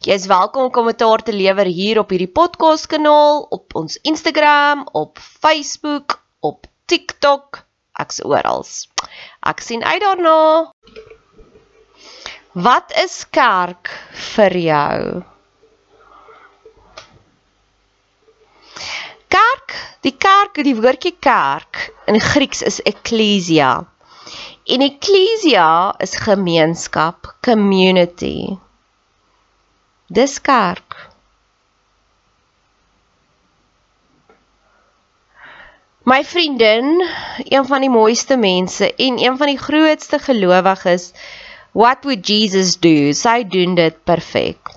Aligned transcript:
Jy 0.00 0.14
is 0.16 0.30
welkom 0.30 0.62
om 0.64 0.70
kommentaar 0.72 1.20
te 1.20 1.32
lewer 1.36 1.68
hier 1.68 1.98
op 2.00 2.12
hierdie 2.14 2.30
podcast 2.32 2.86
kanaal, 2.88 3.42
op 3.52 3.74
ons 3.76 3.98
Instagram, 4.08 4.86
op 4.96 5.18
Facebook, 5.20 6.14
op 6.40 6.64
TikTok, 6.88 7.58
ek's 8.00 8.22
oral. 8.24 8.64
Ek 9.50 9.60
sien 9.60 9.84
uit 9.84 10.00
daarna. 10.00 10.70
Wat 12.56 12.94
is 13.02 13.18
kerk 13.28 13.92
vir 14.30 14.56
jou? 14.62 15.02
Kerk, 19.36 19.76
die 20.08 20.14
kerk, 20.16 20.62
die 20.64 20.74
woordjie 20.80 21.12
kerk 21.20 21.90
in 22.08 22.22
Grieks 22.30 22.64
is 22.72 22.80
ekklesia. 22.88 23.84
En 24.64 24.88
ekklesia 24.88 25.68
is 26.00 26.16
gemeenskap, 26.24 27.34
community. 27.44 28.56
Kerk. 30.12 31.10
My 36.02 36.24
vriendin, 36.24 37.06
een 37.44 37.66
van 37.66 37.80
die 37.80 37.90
mooiste 37.90 38.36
mense 38.36 38.94
en 38.94 39.20
een 39.22 39.36
van 39.36 39.46
die 39.46 39.58
grootste 39.58 40.18
gelowiges, 40.18 41.12
what 41.72 42.02
would 42.02 42.26
Jesus 42.26 42.74
do? 42.82 43.12
Sy 43.14 43.44
doen 43.46 43.78
dit 43.78 44.02
perfek. 44.04 44.74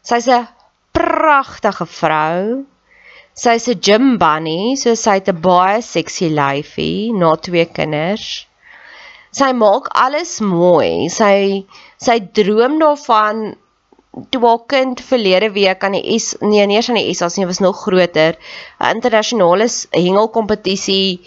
Sy's 0.00 0.28
'n 0.32 0.48
pragtige 0.96 1.86
vrou. 1.86 2.64
Sy's 3.34 3.68
'n 3.68 3.80
gym 3.84 4.16
bunny, 4.16 4.76
so 4.76 4.94
sy 4.94 5.20
het 5.20 5.28
'n 5.28 5.40
baie 5.40 5.82
sexy 5.82 6.32
lyfie, 6.32 7.12
na 7.12 7.36
twee 7.36 7.66
kinders. 7.66 8.46
Sy 9.30 9.52
maak 9.52 9.92
alles 9.92 10.40
mooi. 10.40 11.08
Sy 11.10 11.66
sy 11.98 12.20
droom 12.32 12.78
daarvan 12.80 13.56
toe 14.30 14.42
haar 14.42 14.62
kind 14.66 15.00
verlede 15.00 15.50
week 15.54 15.84
aan 15.84 15.94
die 15.94 16.18
S 16.18 16.34
nee 16.40 16.66
nie 16.66 16.76
eers 16.78 16.88
aan 16.90 16.98
die 16.98 17.14
SA 17.14 17.28
nie 17.36 17.46
was 17.46 17.60
nog 17.60 17.82
groter. 17.82 18.36
'n 18.80 18.94
internasionale 18.96 19.68
hengelkompetisie 19.90 21.20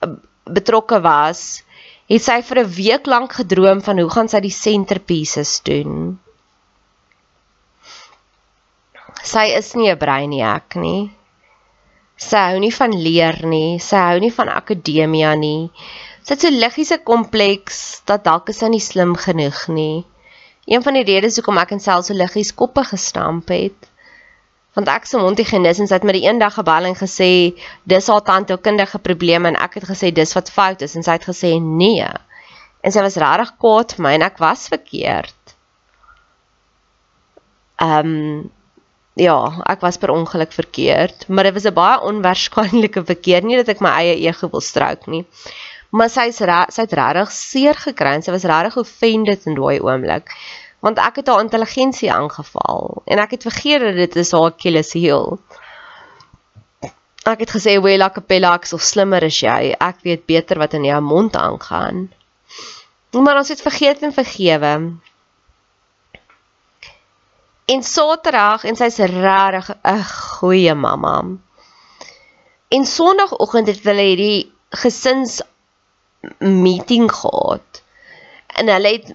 eh, 0.00 0.08
betrokke 0.44 1.00
was. 1.00 1.62
Het 2.08 2.22
sy 2.22 2.40
vir 2.42 2.58
'n 2.64 2.72
week 2.74 3.06
lank 3.06 3.32
gedroom 3.32 3.82
van 3.82 3.98
hoe 3.98 4.10
gaan 4.10 4.28
sy 4.28 4.40
die 4.40 4.54
centerpieces 4.54 5.60
doen? 5.62 6.18
Sy 9.22 9.46
is 9.60 9.74
nie 9.74 9.90
'n 9.90 9.98
breiniak 9.98 10.74
nie 10.76 11.10
sy 12.18 12.38
hou 12.50 12.58
nie 12.58 12.74
van 12.74 12.92
leer 12.92 13.46
nie. 13.46 13.78
Sy 13.78 13.96
hou 13.96 14.18
nie 14.18 14.34
van 14.34 14.48
akademia 14.48 15.34
nie. 15.38 15.70
Sy 16.22 16.34
het 16.34 16.40
so 16.40 16.50
liggiese 16.50 16.98
kompleks 16.98 18.02
dat 18.06 18.24
dalk 18.24 18.48
is 18.48 18.58
sy 18.58 18.68
nie 18.68 18.80
slim 18.80 19.14
genoeg 19.16 19.68
nie 19.68 20.04
Een 20.68 20.82
van 20.84 20.98
die 20.98 21.04
redes 21.08 21.38
hoekom 21.40 21.58
ek 21.62 21.70
in 21.76 21.80
selfs 21.80 22.10
so 22.10 22.16
liggies 22.16 22.52
koppe 22.54 22.84
gestamp 22.84 23.48
het, 23.54 23.88
want 24.76 24.90
ek 24.92 25.08
se 25.08 25.18
mondhygiënis 25.18 25.80
en 25.82 25.88
sy 25.88 25.96
het 25.96 26.04
my 26.06 26.14
die 26.14 26.26
eendag 26.28 26.58
gebel 26.58 26.90
en 26.90 26.98
gesê 26.98 27.30
dis 27.88 28.10
haar 28.12 28.24
tandheelkundige 28.26 29.00
probleem 29.02 29.48
en 29.48 29.56
ek 29.58 29.80
het 29.80 29.88
gesê 29.88 30.12
dis 30.14 30.34
wat 30.36 30.52
fout 30.54 30.84
is 30.84 30.94
en 30.98 31.06
sy 31.06 31.16
het 31.16 31.24
gesê 31.26 31.54
nee. 31.62 32.10
En 32.84 32.94
sy 32.94 33.02
was 33.02 33.18
regtig 33.18 33.56
kwaad 33.64 33.96
vir 33.96 34.04
my 34.06 34.12
en 34.18 34.26
ek 34.28 34.38
was 34.44 34.68
verkeerd. 34.70 35.56
Ehm 37.82 38.14
um, 38.14 38.46
ja, 39.18 39.38
ek 39.66 39.80
was 39.82 39.96
per 39.98 40.12
ongeluk 40.14 40.52
verkeerd, 40.54 41.24
maar 41.26 41.48
dit 41.48 41.54
was 41.56 41.66
'n 41.66 41.74
baie 41.74 42.00
onwaarskynlike 42.10 43.02
verkeer, 43.04 43.42
nie 43.42 43.56
dat 43.56 43.68
ek 43.74 43.80
my 43.80 43.90
eie 44.02 44.14
ego 44.28 44.48
wil 44.52 44.62
strook 44.62 45.06
nie. 45.06 45.24
Maar 45.90 46.10
sy's 46.12 46.36
sy 46.36 46.82
het 46.84 46.92
regtig 46.92 47.30
seer 47.32 47.78
gekry 47.80 48.18
en 48.18 48.24
sy 48.24 48.32
was 48.34 48.44
regtig 48.48 48.76
offended 48.82 49.46
in 49.48 49.56
daai 49.56 49.80
oomblik. 49.80 50.34
Want 50.84 51.00
ek 51.02 51.22
het 51.22 51.30
haar 51.32 51.42
intelligensie 51.42 52.12
aangeval 52.12 53.02
en 53.06 53.18
ek 53.18 53.38
het 53.38 53.48
vergeet 53.48 53.82
dat 53.86 53.96
dit 53.96 54.20
is 54.22 54.32
haar 54.36 54.52
Achilles 54.52 54.92
heel. 54.92 55.38
Ek 57.28 57.40
het 57.44 57.50
gesê, 57.50 57.80
"Wel, 57.82 58.02
ek 58.02 58.16
appelax 58.16 58.72
of 58.72 58.82
slimmer 58.82 59.24
as 59.24 59.40
jy. 59.40 59.74
Ek 59.80 59.96
weet 60.02 60.26
beter 60.26 60.58
wat 60.58 60.74
in 60.74 60.84
jou 60.84 61.00
mond 61.00 61.36
aangaan." 61.36 62.12
Maar 63.12 63.36
ons 63.36 63.48
het 63.48 63.62
vergeet 63.62 64.02
en 64.02 64.12
vergewe. 64.12 64.92
En 67.64 67.82
Saterdag 67.82 68.64
en 68.64 68.76
sy's 68.76 68.96
regtig 68.96 69.76
'n 69.84 70.04
goeie 70.04 70.74
mamma. 70.74 71.24
En 72.68 72.84
Sondagoggend 72.86 73.66
het 73.66 73.82
hulle 73.82 74.02
hierdie 74.02 74.52
gesins 74.70 75.40
meeting 76.38 77.12
gehad. 77.12 77.82
En 78.46 78.68
hulle 78.68 78.92
het 78.92 79.14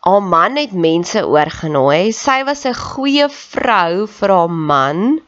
haar 0.00 0.22
man 0.22 0.56
het 0.56 0.72
mense 0.72 1.26
oorgenooi. 1.26 2.12
Sy 2.12 2.42
was 2.44 2.64
'n 2.66 2.74
goeie 2.74 3.28
vrou 3.28 4.06
vir 4.06 4.30
haar 4.36 4.50
man. 4.50 5.20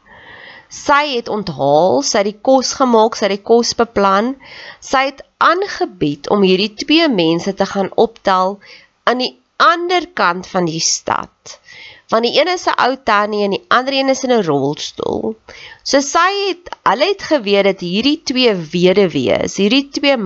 Sy 0.69 1.15
het 1.15 1.29
onthaal, 1.29 2.01
sy 2.01 2.17
het 2.17 2.31
die 2.31 2.41
kos 2.41 2.73
gemaak, 2.73 3.15
sy 3.15 3.25
het 3.25 3.37
die 3.37 3.47
kos 3.51 3.73
beplan. 3.73 4.35
Sy 4.79 5.05
het 5.05 5.23
aangebied 5.37 6.29
om 6.29 6.41
hierdie 6.41 6.73
twee 6.73 7.07
mense 7.07 7.53
te 7.53 7.65
gaan 7.65 7.91
optel 7.95 8.59
aan 9.03 9.17
die 9.17 9.33
ander 9.57 10.07
kant 10.13 10.47
van 10.47 10.65
die 10.65 10.79
stad 10.79 11.59
Want 12.09 12.23
die 12.23 12.35
een 12.39 12.49
is 12.53 12.65
'n 12.67 12.79
ou 12.85 12.95
tannie 13.03 13.43
en 13.43 13.53
die 13.55 13.65
ander 13.67 13.93
een 13.93 14.09
is 14.09 14.23
in 14.23 14.31
'n 14.31 14.45
rolstoel. 14.45 15.35
So 15.83 15.99
sy 15.99 16.31
het 16.47 16.69
hulle 16.89 17.07
het 17.13 17.23
geweet 17.31 17.63
dat 17.63 17.79
hierdie 17.79 18.21
twee 18.23 18.53
weduwees, 18.55 19.57
hierdie 19.57 19.89
twee 19.89 20.17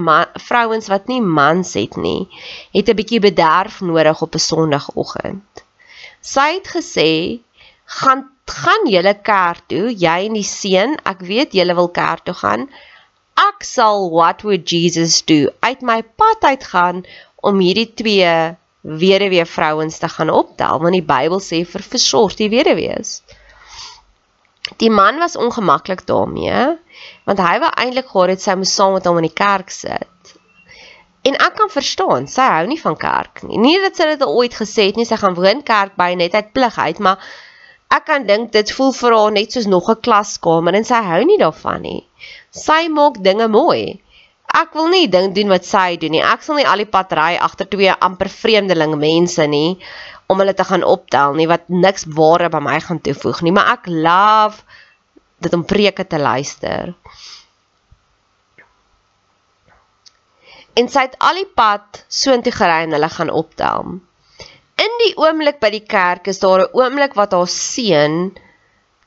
vrouens 0.47 0.87
wat 0.87 1.07
nie 1.07 1.21
mans 1.21 1.73
het 1.73 1.95
nie, 1.95 2.27
het 2.71 2.89
'n 2.89 2.95
bietjie 2.95 3.19
bederf 3.19 3.81
nodig 3.81 4.21
op 4.21 4.33
'n 4.35 4.45
Sondagoggend. 4.49 5.63
Sy 6.21 6.49
het 6.59 6.67
gesê, 6.67 7.39
"Gaan 7.85 8.29
gaan 8.45 8.87
julle 8.87 9.13
kerk 9.21 9.61
toe, 9.67 9.93
jy 9.95 10.25
en 10.25 10.33
die 10.33 10.43
seun, 10.43 10.97
ek 11.05 11.19
weet 11.19 11.51
julle 11.53 11.75
wil 11.75 11.89
kerk 11.89 12.23
toe 12.23 12.33
gaan." 12.33 12.69
ek 13.39 13.63
sal 13.63 14.09
what 14.11 14.43
would 14.43 14.67
Jesus 14.67 15.21
do 15.31 15.47
uit 15.67 15.83
my 15.89 16.01
pad 16.21 16.43
uit 16.51 16.63
gaan 16.73 17.03
om 17.49 17.61
hierdie 17.63 17.87
twee 18.01 18.33
weduwee 18.89 19.45
vrouens 19.45 19.97
te 20.01 20.09
gaan 20.09 20.29
optel 20.33 20.81
want 20.81 20.97
die 20.97 21.05
Bybel 21.05 21.41
sê 21.43 21.61
vir 21.65 21.85
versorg 21.85 22.35
die 22.39 22.49
weduwees. 22.49 23.19
Die 24.81 24.89
man 24.89 25.19
was 25.21 25.37
ongemaklik 25.37 26.05
daarmee 26.09 26.77
want 27.29 27.43
hy 27.43 27.57
wou 27.61 27.69
eintlik 27.69 28.09
gehad 28.09 28.33
het 28.33 28.41
sy 28.41 28.55
moes 28.57 28.73
saam 28.73 28.95
met 28.97 29.05
hom 29.05 29.21
in 29.21 29.29
die 29.29 29.37
kerk 29.41 29.69
sit. 29.73 30.33
En 31.27 31.35
ek 31.35 31.55
kan 31.59 31.69
verstaan, 31.69 32.27
sy 32.31 32.45
hou 32.47 32.65
nie 32.69 32.79
van 32.79 32.95
kerk 32.97 33.43
nie. 33.43 33.59
Nie 33.59 33.77
dat 33.83 33.97
sy 33.99 34.07
dit 34.13 34.25
ooit 34.25 34.55
gesê 34.55 34.87
het 34.89 34.99
nie, 34.99 35.05
sy 35.07 35.19
gaan 35.19 35.35
woon 35.35 35.63
kerk 35.67 35.97
by 35.99 36.13
net 36.17 36.35
uit 36.37 36.53
pligheid, 36.55 37.01
maar 37.03 37.19
ek 37.91 38.05
kan 38.07 38.27
dink 38.29 38.53
dit 38.55 38.71
voel 38.77 38.93
vir 38.95 39.15
haar 39.17 39.33
net 39.35 39.55
soos 39.55 39.67
nog 39.67 39.89
'n 39.91 40.01
klaskamer 40.05 40.77
en 40.79 40.87
sy 40.87 41.01
hou 41.11 41.23
nie 41.25 41.37
daarvan 41.41 41.81
nie. 41.81 42.01
Sy 42.51 42.87
maak 42.87 43.19
dinge 43.23 43.47
mooi. 43.47 43.99
Ek 44.49 44.73
wil 44.73 44.87
nie 44.89 45.07
ding 45.07 45.33
doen 45.35 45.51
wat 45.53 45.65
sy 45.67 45.97
doen 46.01 46.15
nie. 46.15 46.23
Ek 46.25 46.41
sal 46.41 46.57
nie 46.57 46.67
al 46.67 46.81
die 46.81 46.89
pad 46.89 47.13
ry 47.13 47.35
agter 47.37 47.69
twee 47.69 47.93
amper 47.93 48.31
vreemdeling 48.33 48.95
mense 48.97 49.45
nie 49.47 49.77
om 50.29 50.41
hulle 50.41 50.53
te 50.53 50.65
gaan 50.65 50.85
optel 50.85 51.33
nie 51.37 51.47
wat 51.49 51.69
niks 51.69 52.05
ware 52.17 52.49
by 52.53 52.61
my 52.61 52.77
gaan 52.85 53.01
toevoeg 53.01 53.41
nie, 53.45 53.53
maar 53.53 53.73
ek 53.77 53.89
love 53.89 54.61
dit 55.41 55.53
om 55.57 55.65
preke 55.65 56.05
te 56.05 56.19
luister. 56.21 56.93
En 60.77 60.89
sy 60.89 61.07
het 61.07 61.17
al 61.25 61.41
die 61.41 61.49
pad 61.61 62.03
soontoe 62.07 62.53
gery 62.55 62.83
en 62.85 62.93
hulle 62.95 63.09
gaan 63.13 63.33
optel. 63.33 63.97
In 64.79 64.93
die 65.01 65.15
oomblik 65.19 65.57
by 65.63 65.73
die 65.73 65.85
kerk 65.85 66.29
is 66.31 66.39
daar 66.39 66.65
'n 66.65 66.77
oomblik 66.77 67.17
wat 67.19 67.33
haar 67.35 67.49
seun 67.51 68.31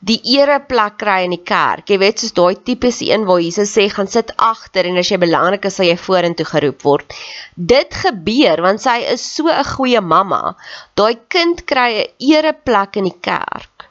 die 0.02 0.18
ereplek 0.34 0.96
kry 0.98 1.20
in 1.26 1.34
die 1.36 1.44
kerk. 1.46 1.86
Jy 1.86 1.98
weet 2.02 2.22
soos 2.22 2.34
daai 2.34 2.56
tipiese 2.66 3.06
een 3.06 3.26
waar 3.28 3.42
Jesus 3.42 3.70
sê 3.76 3.86
gaan 3.90 4.10
sit 4.10 4.32
agter 4.42 4.88
en 4.90 4.98
as 4.98 5.10
jy 5.12 5.18
belangrik 5.22 5.68
is 5.68 5.78
sal 5.78 5.86
jy 5.86 5.94
vorentoe 6.06 6.46
geroep 6.48 6.82
word. 6.86 7.14
Dit 7.54 7.94
gebeur 8.02 8.64
want 8.66 8.82
sy 8.82 8.98
is 9.14 9.22
so 9.22 9.46
'n 9.46 9.64
goeie 9.74 10.00
mamma. 10.00 10.56
Daai 10.98 11.14
kind 11.28 11.62
kry 11.66 11.90
'n 12.02 12.10
ereplek 12.18 12.96
in 12.96 13.04
die 13.10 13.20
kerk. 13.30 13.86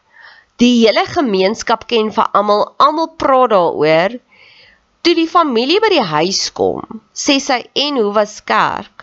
Die 0.59 0.85
hele 0.85 1.05
gemeenskap 1.07 1.87
ken 1.87 2.11
vir 2.11 2.27
almal, 2.33 2.75
almal 2.77 3.07
praat 3.17 3.49
daaroor. 3.49 4.19
Toe 5.01 5.15
die 5.15 5.27
familie 5.27 5.79
by 5.81 5.89
die 5.89 6.07
huis 6.15 6.51
kom, 6.53 7.01
sê 7.15 7.39
sy 7.39 7.63
en 7.73 7.97
hoe 7.97 8.13
was 8.13 8.43
kerk? 8.43 9.00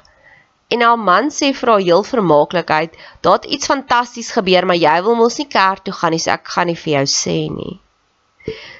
En 0.68 0.82
haar 0.84 0.98
man 1.00 1.30
sê 1.32 1.52
vir 1.56 1.70
haar 1.72 1.84
heel 1.84 2.02
vermaaklikheid, 2.04 2.96
"Daar 3.20 3.38
het 3.40 3.44
iets 3.44 3.66
fantasties 3.66 4.30
gebeur, 4.30 4.66
maar 4.66 4.76
jy 4.76 5.02
wil 5.02 5.14
mos 5.14 5.38
nie 5.38 5.48
kerk 5.48 5.84
toe 5.84 5.94
gaan 5.94 6.10
nie, 6.12 6.18
so 6.18 6.30
ek 6.30 6.48
gaan 6.48 6.66
nie 6.66 6.80
vir 6.82 6.92
jou 6.92 7.06
sê 7.06 7.38
nie." 7.50 7.80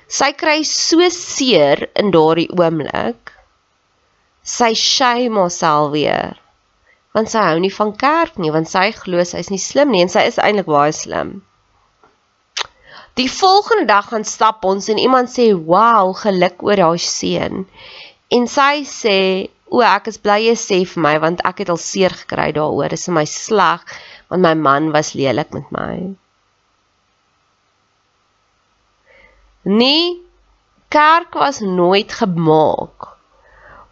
Sy 0.09 0.33
kry 0.33 0.63
so 0.65 1.09
seer 1.13 1.89
in 1.95 2.11
daardie 2.11 2.49
oomblik. 2.57 3.33
Sy 4.43 4.73
shame 4.75 5.37
haarself 5.37 5.91
weer. 5.93 6.39
Want 7.13 7.31
sy 7.31 7.43
hou 7.45 7.59
nie 7.61 7.75
van 7.75 7.93
kerk 7.97 8.39
nie, 8.39 8.51
want 8.51 8.69
sy 8.69 8.91
glo 8.93 9.25
sy 9.25 9.39
is 9.45 9.51
nie 9.51 9.59
slim 9.59 9.91
nie 9.93 10.01
en 10.03 10.09
sy 10.09 10.25
is 10.31 10.39
eintlik 10.39 10.67
baie 10.67 10.93
slim. 10.93 11.43
Die 13.21 13.29
volgende 13.29 13.85
dag 13.85 14.09
gaan 14.09 14.25
stap 14.25 14.65
ons 14.65 14.89
en 14.89 14.99
iemand 14.99 15.29
sê, 15.29 15.53
"Wow, 15.53 16.15
geluk 16.15 16.63
oor 16.63 16.81
haar 16.87 16.99
seun." 16.99 17.67
En 18.31 18.47
sy 18.47 18.85
sê, 18.85 19.51
O, 19.71 19.83
ek 19.85 20.09
is 20.13 20.19
bly 20.25 20.39
jy 20.47 20.55
sê 20.57 20.79
vir 20.89 21.03
my 21.05 21.17
want 21.25 21.43
ek 21.49 21.65
het 21.65 21.73
al 21.73 21.81
seer 21.81 22.15
gekry 22.23 22.53
daaroor. 22.57 22.89
Dit 22.95 23.01
is 23.01 23.11
my 23.13 23.27
sleg 23.29 23.85
want 24.31 24.43
my 24.45 24.55
man 24.55 24.93
was 24.95 25.13
lelik 25.19 25.53
met 25.57 25.69
my. 25.75 25.93
Nee, 29.69 30.17
kerk 30.89 31.35
was 31.37 31.61
nooit 31.61 32.13
gemaak 32.13 33.09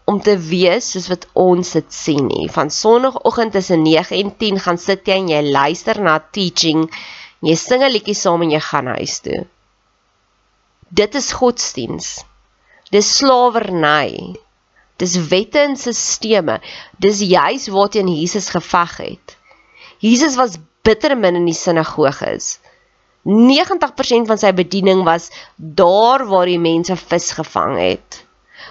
om 0.07 0.21
te 0.23 0.37
wees 0.39 0.93
soos 0.95 1.09
wat 1.11 1.27
ons 1.35 1.73
dit 1.77 1.93
sien 1.93 2.29
nie. 2.31 2.47
Van 2.53 2.71
sonoggend 2.71 3.53
tussen 3.53 3.83
9 3.83 4.17
en 4.17 4.33
10 4.39 4.61
gaan 4.65 4.79
sit 4.79 5.09
jy 5.11 5.19
en 5.21 5.29
jy 5.33 5.43
luister 5.51 6.01
na 6.01 6.17
teaching, 6.39 6.87
jy 7.43 7.57
sing 7.59 7.83
'n 7.83 7.93
liedjie 7.93 8.15
saam 8.15 8.47
en 8.47 8.55
jy 8.55 8.63
gaan 8.71 8.89
huis 8.97 9.19
toe. 9.21 9.45
Dit 10.89 11.15
is 11.15 11.33
godsdiens. 11.33 12.25
Dis 12.95 13.17
slawerny. 13.19 14.39
Dis 14.97 15.17
wette 15.29 15.61
en 15.61 15.77
sisteme. 15.77 16.61
Dis 16.99 17.21
juis 17.21 17.69
waarteen 17.69 18.09
Jesus 18.09 18.49
geveg 18.49 18.97
het. 18.97 19.37
Jesus 19.99 20.37
was 20.37 20.59
bitter 20.83 21.17
min 21.17 21.37
in 21.37 21.49
die 21.49 21.57
sinagoges. 21.57 22.57
90% 23.27 24.29
van 24.31 24.39
sy 24.39 24.53
bediening 24.55 25.03
was 25.05 25.31
daar 25.57 26.23
waar 26.31 26.47
die 26.47 26.61
mense 26.63 26.97
vis 26.97 27.33
gevang 27.35 27.75
het. 27.81 28.23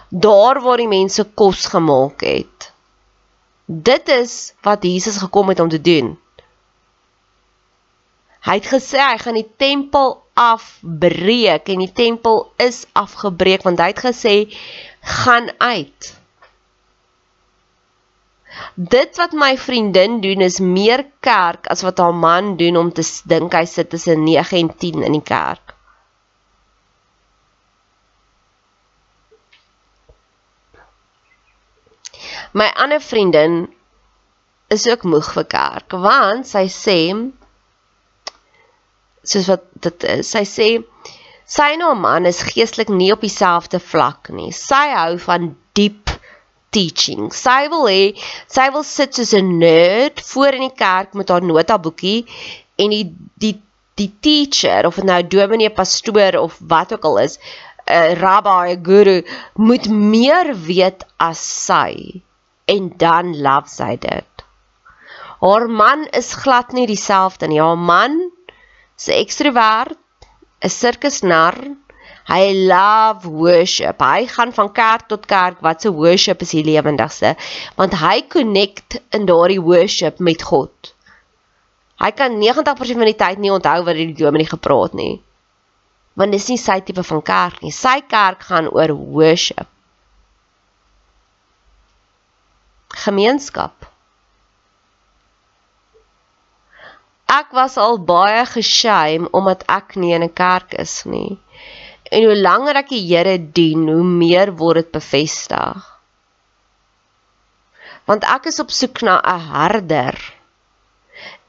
Daar 0.09 0.61
waar 0.63 0.79
die 0.79 0.91
mense 0.91 1.25
kos 1.35 1.65
gemaak 1.73 2.23
het. 2.23 2.71
Dit 3.65 4.07
is 4.13 4.53
wat 4.63 4.85
Jesus 4.85 5.17
gekom 5.17 5.49
het 5.51 5.59
om 5.59 5.69
te 5.69 5.81
doen. 5.81 6.13
Hy 8.45 8.59
het 8.61 8.69
gesê 8.69 9.01
hy 9.01 9.17
gaan 9.17 9.39
die 9.39 9.49
tempel 9.57 10.21
afbreek 10.37 11.71
en 11.73 11.81
die 11.81 11.91
tempel 11.95 12.43
is 12.61 12.83
afgebreek 12.93 13.63
want 13.65 13.79
hy 13.81 13.87
het 13.89 14.03
gesê 14.03 14.35
gaan 15.05 15.49
uit. 15.57 16.17
Dit 18.73 19.15
wat 19.15 19.31
my 19.31 19.57
vriendin 19.57 20.21
doen 20.21 20.41
is 20.41 20.59
meer 20.59 21.05
kerk 21.19 21.67
as 21.67 21.81
wat 21.81 21.97
haar 21.97 22.15
man 22.15 22.55
doen 22.57 22.77
om 22.77 22.91
te 22.93 23.03
dink 23.23 23.53
hy 23.53 23.65
sit 23.69 23.89
tussen 23.89 24.23
9 24.23 24.57
en 24.57 24.71
10 24.77 25.03
in 25.03 25.17
die 25.17 25.23
kerk. 25.23 25.73
My 32.55 32.71
ander 32.73 33.01
vriendin 33.01 33.65
is 34.67 34.87
ook 34.87 35.03
moeg 35.03 35.33
vir 35.35 35.47
kerk 35.51 35.91
want 36.07 36.47
sy 36.47 36.65
sê 36.71 36.99
soos 39.25 39.49
wat 39.51 39.65
dit 39.83 40.05
is, 40.15 40.29
sy 40.31 40.43
sê 40.47 40.69
sy 41.45 41.73
en 41.75 41.81
haar 41.81 41.97
man 41.97 42.25
is 42.25 42.41
geestelik 42.41 42.89
nie 42.89 43.11
op 43.13 43.21
dieselfde 43.21 43.79
vlak 43.79 44.29
nie. 44.33 44.51
Sy 44.51 44.89
hou 44.93 45.17
van 45.27 45.55
diep 45.77 46.09
teaching. 46.75 47.31
Sy 47.33 47.67
wil 47.71 47.87
hê 47.87 48.15
sy 48.51 48.69
wil 48.73 48.83
sit 48.83 49.15
soos 49.15 49.33
'n 49.33 49.59
nerd 49.59 50.21
voor 50.31 50.57
in 50.57 50.67
die 50.67 50.77
kerk 50.85 51.13
met 51.13 51.29
haar 51.29 51.45
notaboekie 51.45 52.25
en 52.77 52.89
die 52.89 53.07
die 53.37 53.55
die 53.95 54.11
teacher 54.19 54.85
of 54.85 54.97
nou 55.03 55.21
dominee, 55.23 55.71
pastoor 55.71 56.35
of 56.41 56.57
wat 56.59 56.91
ook 56.93 57.05
al 57.07 57.17
is, 57.19 57.39
'n 57.87 58.15
rabbi, 58.19 58.73
'n 58.75 58.83
guru 58.83 59.17
moet 59.55 59.85
meer 59.89 60.47
weet 60.55 61.05
as 61.17 61.39
sy 61.39 62.21
en 62.65 62.93
dan 62.97 63.41
love 63.41 63.69
sy 63.69 63.95
dit. 63.95 64.31
Haar 65.41 65.67
man 65.69 66.07
is 66.11 66.33
glad 66.33 66.73
nie 66.73 66.87
dieselfde 66.87 67.47
nie. 67.47 67.61
Haar 67.61 67.77
man 67.77 68.31
'n 69.07 69.11
ekstrovert, 69.23 69.97
'n 70.65 70.73
sirkusnar, 70.73 71.61
Hy 72.25 72.53
love 72.65 73.29
worship. 73.29 74.01
Hy 74.01 74.25
gaan 74.25 74.53
van 74.53 74.71
kerk 74.73 75.05
tot 75.11 75.27
kerk 75.29 75.61
wat 75.61 75.81
se 75.81 75.91
worship 75.93 76.41
is 76.41 76.55
die 76.57 76.63
lewendigste, 76.65 77.35
want 77.77 77.93
hy 78.01 78.23
connect 78.33 78.97
in 79.13 79.27
daardie 79.29 79.61
worship 79.61 80.17
met 80.17 80.41
God. 80.41 80.93
Hy 82.01 82.09
kan 82.17 82.39
90% 82.41 82.97
van 82.97 83.11
die 83.11 83.19
tyd 83.19 83.39
nie 83.39 83.53
onthou 83.53 83.77
wat 83.85 83.99
die 83.99 84.09
dominee 84.17 84.49
gepraat 84.49 84.97
nie. 84.97 85.21
Want 86.17 86.33
dis 86.33 86.49
nie 86.49 86.57
sy 86.59 86.79
tipe 86.81 87.05
van 87.05 87.21
kerk 87.21 87.61
nie. 87.61 87.71
Sy 87.71 87.99
kerk 88.09 88.41
gaan 88.49 88.71
oor 88.73 88.95
worship. 88.95 89.69
Gemeenskap. 93.05 93.85
Ek 97.35 97.51
was 97.57 97.75
al 97.81 97.97
baie 98.07 98.43
geshame 98.47 99.27
omdat 99.39 99.65
ek 99.77 99.95
nie 100.01 100.13
in 100.15 100.23
'n 100.23 100.33
kerk 100.41 100.75
is 100.83 100.93
nie. 101.13 101.39
En 102.11 102.23
hoe 102.27 102.37
langer 102.37 102.77
ek 102.81 102.89
die 102.93 103.01
Here 103.09 103.37
dien, 103.57 103.87
hoe 103.89 104.03
meer 104.03 104.51
word 104.61 104.77
dit 104.81 104.91
bevestig. 104.91 105.83
Want 108.05 108.23
ek 108.35 108.47
is 108.51 108.61
op 108.63 108.71
soek 108.71 109.01
na 109.01 109.19
'n 109.33 109.47
herder. 109.51 110.15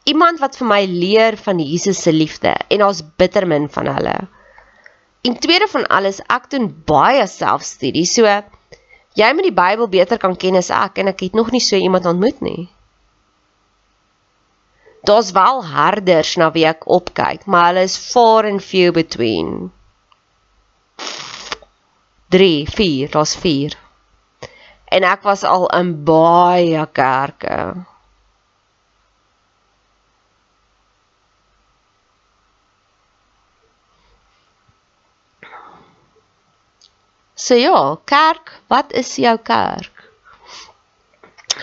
Iemand 0.05 0.40
wat 0.40 0.57
vir 0.57 0.66
my 0.66 0.83
leer 0.87 1.37
van 1.37 1.59
Jesus 1.59 2.02
se 2.02 2.12
liefde 2.12 2.55
en 2.71 2.78
daar's 2.78 3.02
bitter 3.16 3.47
min 3.47 3.69
van 3.69 3.87
hulle. 3.87 4.16
En 5.26 5.38
tweede 5.38 5.69
van 5.69 5.87
alles, 5.87 6.21
ek 6.31 6.50
doen 6.50 6.66
baie 6.87 7.26
selfstudie. 7.26 8.07
So 8.07 8.23
jy 9.14 9.33
moet 9.35 9.49
die 9.49 9.61
Bybel 9.62 9.88
beter 9.88 10.19
kan 10.19 10.37
ken 10.37 10.57
as 10.57 10.71
ek 10.71 10.99
en 10.99 11.09
ek 11.09 11.21
het 11.21 11.35
nog 11.35 11.50
nie 11.50 11.61
so 11.61 11.76
iemand 11.76 12.07
ontmoet 12.07 12.40
nie. 12.40 12.69
Daar's 15.07 15.31
wel 15.31 15.65
herders 15.65 16.35
na 16.41 16.51
wie 16.51 16.65
ek 16.67 16.87
opkyk, 16.91 17.45
maar 17.47 17.69
hulle 17.71 17.85
is 17.87 17.95
far 18.11 18.47
and 18.49 18.63
few 18.65 18.91
between. 18.93 19.71
3, 22.35 22.67
4, 22.75 23.11
daar's 23.11 23.35
4. 23.37 23.77
En 24.91 25.07
ek 25.07 25.23
was 25.23 25.45
al 25.47 25.69
in 25.79 25.93
baie 26.09 26.87
kerke. 26.93 27.59
So 37.47 37.55
ja, 37.55 37.79
kerk, 38.05 38.57
wat 38.67 38.91
is 38.93 39.15
jou 39.23 39.37
kerk? 39.39 39.93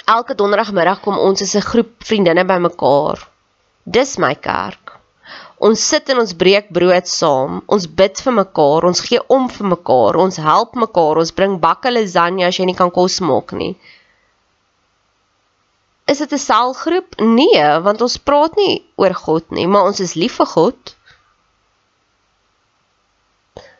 Elke 0.05 0.35
donderdagmiddag 0.35 1.03
kom 1.03 1.17
ons 1.19 1.41
as 1.41 1.55
'n 1.59 1.67
groep 1.69 1.93
vriendinne 2.07 2.45
bymekaar. 2.45 3.32
Dis 3.85 4.17
my 4.17 4.33
kerk. 4.35 4.93
Ons 5.63 5.83
sit 5.83 6.09
en 6.11 6.19
ons 6.23 6.33
breek 6.35 6.69
brood 6.75 7.07
saam. 7.07 7.61
Ons 7.67 7.87
bid 7.87 8.19
vir 8.25 8.35
mekaar, 8.35 8.87
ons 8.87 9.01
gee 9.03 9.19
om 9.31 9.49
vir 9.51 9.67
mekaar, 9.75 10.19
ons 10.19 10.39
help 10.39 10.75
mekaar, 10.79 11.19
ons 11.19 11.35
bring 11.35 11.59
bakke 11.59 11.91
lasagne 11.91 12.47
as 12.47 12.59
jy 12.59 12.67
nie 12.67 12.79
kan 12.79 12.91
kos 12.91 13.19
maak 13.23 13.51
nie. 13.55 13.75
Is 16.07 16.19
dit 16.19 16.33
'n 16.33 16.37
selgroep? 16.37 17.15
Nee, 17.19 17.63
want 17.83 18.01
ons 18.01 18.17
praat 18.17 18.55
nie 18.57 18.83
oor 18.97 19.13
God 19.13 19.51
nie, 19.51 19.67
maar 19.67 19.87
ons 19.87 19.99
is 19.99 20.15
lief 20.15 20.35
vir 20.39 20.49
God. 20.55 20.95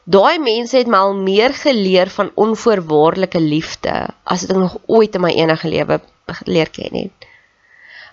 Daai 0.05 0.39
mense 0.39 0.77
het 0.77 0.87
my 0.87 0.97
al 0.97 1.13
meer 1.15 1.53
geleer 1.53 2.09
van 2.09 2.31
onvoorwaardelike 2.35 3.39
liefde 3.39 4.07
as 4.23 4.41
wat 4.43 4.51
ek 4.51 4.57
nog 4.57 4.77
ooit 4.87 5.15
in 5.15 5.21
my 5.21 5.31
enige 5.31 5.67
lewe 5.67 5.99
geleer 6.27 6.69
ken 6.69 6.95
het. 6.95 7.27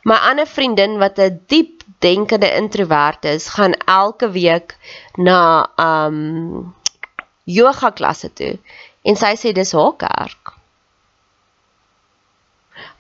My 0.05 0.17
ander 0.31 0.47
vriendin 0.47 0.99
wat 0.99 1.19
'n 1.19 1.41
diep 1.47 1.80
denkende 2.01 2.49
introwert 2.57 3.25
is, 3.25 3.49
gaan 3.57 3.75
elke 3.85 4.31
week 4.31 4.77
na 5.17 5.69
um 5.77 6.75
yoga 7.45 7.91
klasse 7.91 8.33
toe 8.33 8.55
en 9.03 9.17
sy 9.17 9.35
sê 9.41 9.53
dis 9.57 9.73
haar 9.77 9.97
kerk. 10.01 10.53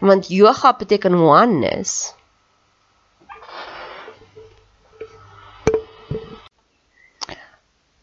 Want 0.00 0.28
yoga 0.32 0.72
beteken 0.76 1.16
oneness. 1.20 2.14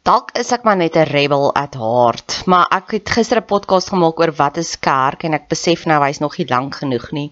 Dalk 0.07 0.29
is 0.39 0.53
ek 0.55 0.63
maar 0.63 0.77
net 0.79 0.95
'n 0.95 1.09
rebel 1.09 1.49
at 1.61 1.73
heart, 1.75 2.35
maar 2.47 2.69
ek 2.71 2.91
het 2.95 3.09
gister 3.11 3.39
'n 3.41 3.49
podcast 3.49 3.89
gemaak 3.91 4.19
oor 4.21 4.31
wat 4.37 4.57
is 4.57 4.79
kerk 4.79 5.25
en 5.27 5.33
ek 5.33 5.49
besef 5.49 5.83
nou 5.85 5.97
hy's 6.03 6.21
nog 6.23 6.37
nie 6.37 6.47
lank 6.47 6.75
genoeg 6.75 7.11
nie. 7.11 7.31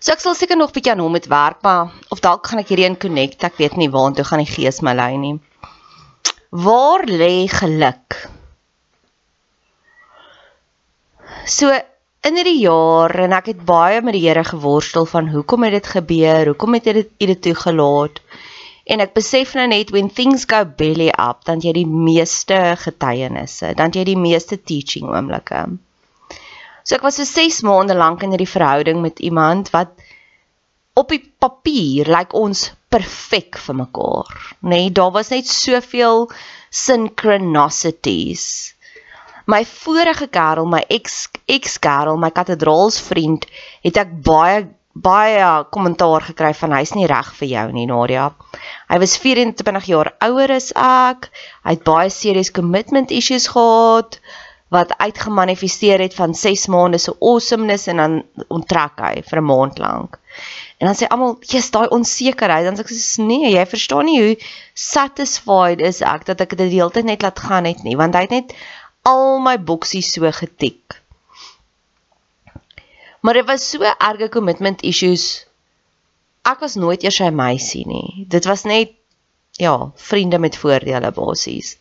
So 0.00 0.12
ek 0.12 0.20
sal 0.24 0.34
seker 0.34 0.56
nog 0.56 0.72
bietjie 0.72 0.92
aan 0.92 1.04
hom 1.04 1.12
met 1.12 1.28
werk, 1.30 1.62
maar 1.62 1.92
of 2.10 2.20
dalk 2.20 2.46
gaan 2.46 2.58
ek 2.58 2.72
hierdie 2.72 2.88
in 2.90 2.98
connect, 2.98 3.44
ek 3.44 3.58
weet 3.58 3.76
nie 3.76 3.88
waartoe 3.88 4.24
gaan 4.24 4.42
die 4.42 4.50
gees 4.50 4.82
my 4.82 4.94
lei 4.94 5.16
nie. 5.16 5.38
Waar 6.50 7.06
lê 7.06 7.46
geluk? 7.46 8.28
So 11.46 11.70
in 11.70 12.34
hierdie 12.34 12.60
jaar 12.66 13.14
en 13.14 13.32
ek 13.32 13.46
het 13.46 13.64
baie 13.64 14.02
met 14.02 14.18
die 14.18 14.26
Here 14.26 14.42
geworstel 14.42 15.06
van 15.06 15.28
hoekom 15.28 15.62
het 15.62 15.72
dit 15.72 15.86
gebeur? 15.86 16.46
Hoekom 16.46 16.74
het 16.74 16.84
dit 16.84 17.10
dit 17.18 17.42
toegelaat? 17.42 18.18
En 18.88 19.04
ek 19.04 19.12
besef 19.16 19.52
nou 19.58 19.66
net 19.68 19.90
when 19.92 20.08
things 20.08 20.46
go 20.48 20.62
belly 20.64 21.10
up, 21.12 21.42
dan 21.44 21.60
jy 21.60 21.74
die 21.76 21.88
meeste 21.88 22.56
getuienisse, 22.80 23.74
dan 23.76 23.92
jy 23.92 24.06
die 24.08 24.16
meeste 24.16 24.56
teaching 24.56 25.10
oomblikke. 25.12 25.66
So 26.88 26.96
ek 26.96 27.04
was 27.04 27.20
vir 27.20 27.28
6 27.28 27.60
maande 27.68 27.96
lank 27.98 28.24
in 28.24 28.32
hierdie 28.32 28.48
verhouding 28.48 29.02
met 29.04 29.20
iemand 29.20 29.68
wat 29.74 29.92
op 30.96 31.12
die 31.12 31.20
papier 31.20 32.08
lyk 32.08 32.32
like 32.32 32.40
ons 32.40 32.70
perfek 32.88 33.58
vir 33.60 33.76
mekaar, 33.82 34.32
nê? 34.64 34.70
Nee, 34.88 34.94
daar 34.96 35.12
was 35.12 35.28
net 35.34 35.46
soveel 35.46 36.26
synchronicities. 36.72 38.46
My 39.48 39.62
vorige 39.68 40.28
kerel, 40.32 40.66
my 40.68 40.80
ex 40.92 41.26
ex 41.48 41.76
kerel, 41.80 42.16
my 42.20 42.32
kathedraalsvriend, 42.32 43.46
het 43.84 44.00
ek 44.00 44.16
baie 44.24 44.64
baie 45.04 45.46
kommentaar 45.74 46.24
gekry 46.30 46.52
van 46.60 46.74
hy's 46.76 46.94
nie 46.96 47.06
reg 47.10 47.30
vir 47.38 47.48
jou 47.48 47.64
nie, 47.72 47.86
Nadia. 47.90 48.28
Hy 48.90 48.98
was 49.02 49.16
24 49.22 49.88
jaar 49.90 50.12
ouer 50.24 50.52
as 50.56 50.70
ek. 50.74 51.30
Hy 51.64 51.76
het 51.76 51.86
baie 51.86 52.10
serious 52.10 52.50
commitment 52.54 53.14
issues 53.14 53.48
gehad 53.54 54.20
wat 54.74 54.92
uitgemanifesteer 55.00 56.02
het 56.04 56.14
van 56.14 56.34
6 56.36 56.66
maande 56.72 56.98
se 57.00 57.14
awesomeness 57.24 57.88
en 57.88 58.02
dan 58.02 58.16
onttrek 58.52 59.00
hy 59.00 59.22
vir 59.24 59.40
'n 59.40 59.48
maand 59.50 59.78
lank. 59.78 60.18
En 60.78 60.86
dan 60.86 60.96
sê 60.96 61.08
almal, 61.08 61.38
"Jesus, 61.40 61.70
daai 61.70 61.88
onsekerheid." 61.88 62.64
Dan 62.64 62.76
sê 62.76 62.80
ek 62.80 62.88
soos, 62.88 63.16
"Nee, 63.16 63.50
jy 63.50 63.66
verstaan 63.66 64.04
nie 64.04 64.20
hoe 64.22 64.36
satisfied 64.74 65.80
is 65.80 66.02
ek 66.02 66.24
dat 66.26 66.40
ek 66.40 66.56
dit 66.56 66.70
die 66.70 66.80
hele 66.80 66.90
tyd 66.90 67.04
net 67.04 67.22
laat 67.22 67.38
gaan 67.38 67.64
het 67.64 67.82
nie, 67.82 67.96
want 67.96 68.14
hy 68.14 68.20
het 68.20 68.30
net 68.30 68.54
al 69.02 69.38
my 69.40 69.56
boksies 69.58 70.12
so 70.12 70.30
getik." 70.30 70.97
Maar 73.20 73.40
dit 73.40 73.46
was 73.46 73.70
so 73.70 73.82
erge 73.82 74.28
commitment 74.28 74.82
issues. 74.82 75.46
Ek 76.42 76.60
was 76.64 76.74
nooit 76.74 77.02
eers 77.02 77.18
sy 77.20 77.30
meisie 77.34 77.84
nie. 77.86 78.26
Dit 78.30 78.46
was 78.48 78.62
net 78.64 78.94
ja, 79.58 79.90
vriende 79.94 80.38
met 80.38 80.56
voordele 80.56 81.10
basies. 81.12 81.76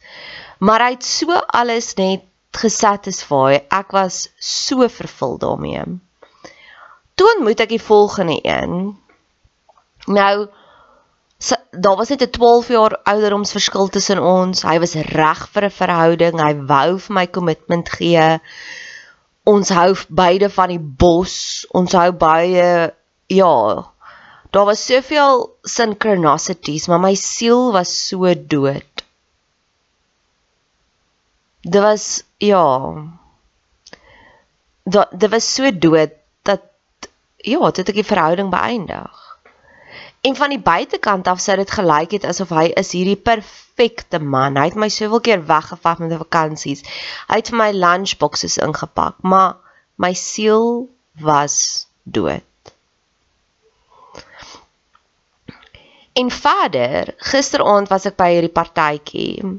Maar 0.59 0.87
hy 0.87 0.91
het 0.97 1.05
so 1.05 1.37
alles 1.47 1.93
net 1.99 2.25
gesatisfy. 2.57 3.59
Ek 3.69 3.93
was 3.93 4.27
so 4.41 4.87
vervul 4.89 5.37
daarmee. 5.37 5.83
Toe 7.17 7.27
ontmoet 7.35 7.61
ek 7.65 7.75
die 7.75 7.81
volgende 7.81 8.39
een. 8.41 8.95
Nou 10.07 10.47
daar 11.71 11.95
was 11.95 12.09
net 12.09 12.21
'n 12.21 12.29
12 12.33 12.67
jaar 12.67 12.97
ouderdomsverskil 13.03 13.87
tussen 13.87 14.23
ons. 14.23 14.61
Hy 14.61 14.79
was 14.79 14.93
reg 14.93 15.49
vir 15.53 15.63
'n 15.65 15.71
verhouding. 15.71 16.39
Hy 16.41 16.53
wou 16.65 16.97
vir 16.99 17.13
my 17.13 17.27
kommitment 17.27 17.89
gee 17.89 18.39
ons 19.47 19.69
hou 19.71 19.91
beide 20.09 20.49
van 20.51 20.73
die 20.73 20.81
bos. 21.03 21.65
Ons 21.75 21.95
hou 21.97 22.09
baie 22.19 22.91
ja. 23.31 23.53
Daar 24.51 24.67
was 24.69 24.85
soveel 24.87 25.45
synchronicities, 25.67 26.87
maar 26.87 27.01
my 27.03 27.13
siel 27.19 27.71
was 27.75 27.91
so 28.07 28.31
dood. 28.35 29.03
Dit 31.67 31.81
was 31.83 32.07
ja. 32.43 32.63
Dit 34.87 35.29
was 35.29 35.53
so 35.53 35.71
dood 35.71 36.15
dat 36.47 36.63
ja, 37.43 37.59
dit 37.59 37.83
het 37.83 37.91
ek 37.91 38.01
die 38.01 38.07
verhouding 38.07 38.51
beëindig. 38.51 39.26
En 40.27 40.35
van 40.35 40.51
die 40.51 40.59
buitekant 40.59 41.27
af 41.31 41.39
sou 41.39 41.55
dit 41.55 41.71
gelyk 41.71 42.17
het 42.17 42.25
asof 42.27 42.49
hy 42.51 42.65
is 42.81 42.91
hierdie 42.91 43.19
perfekte 43.29 44.19
man. 44.19 44.57
Hy 44.59 44.65
het 44.67 44.79
my 44.79 44.89
soveel 44.91 45.21
keer 45.23 45.45
weggevat 45.47 46.01
met 46.03 46.17
vakansies. 46.19 46.83
Hy 47.29 47.39
het 47.39 47.51
vir 47.53 47.59
my 47.61 47.69
lunchboxes 47.75 48.57
ingepak, 48.65 49.21
maar 49.23 49.55
my 49.95 50.11
siel 50.19 50.89
was 51.23 51.87
dood. 52.03 52.43
En 56.17 56.31
vader, 56.33 57.13
gisteraand 57.31 57.87
was 57.93 58.09
ek 58.09 58.17
by 58.19 58.31
hierdie 58.33 58.53
partytjie. 58.53 59.57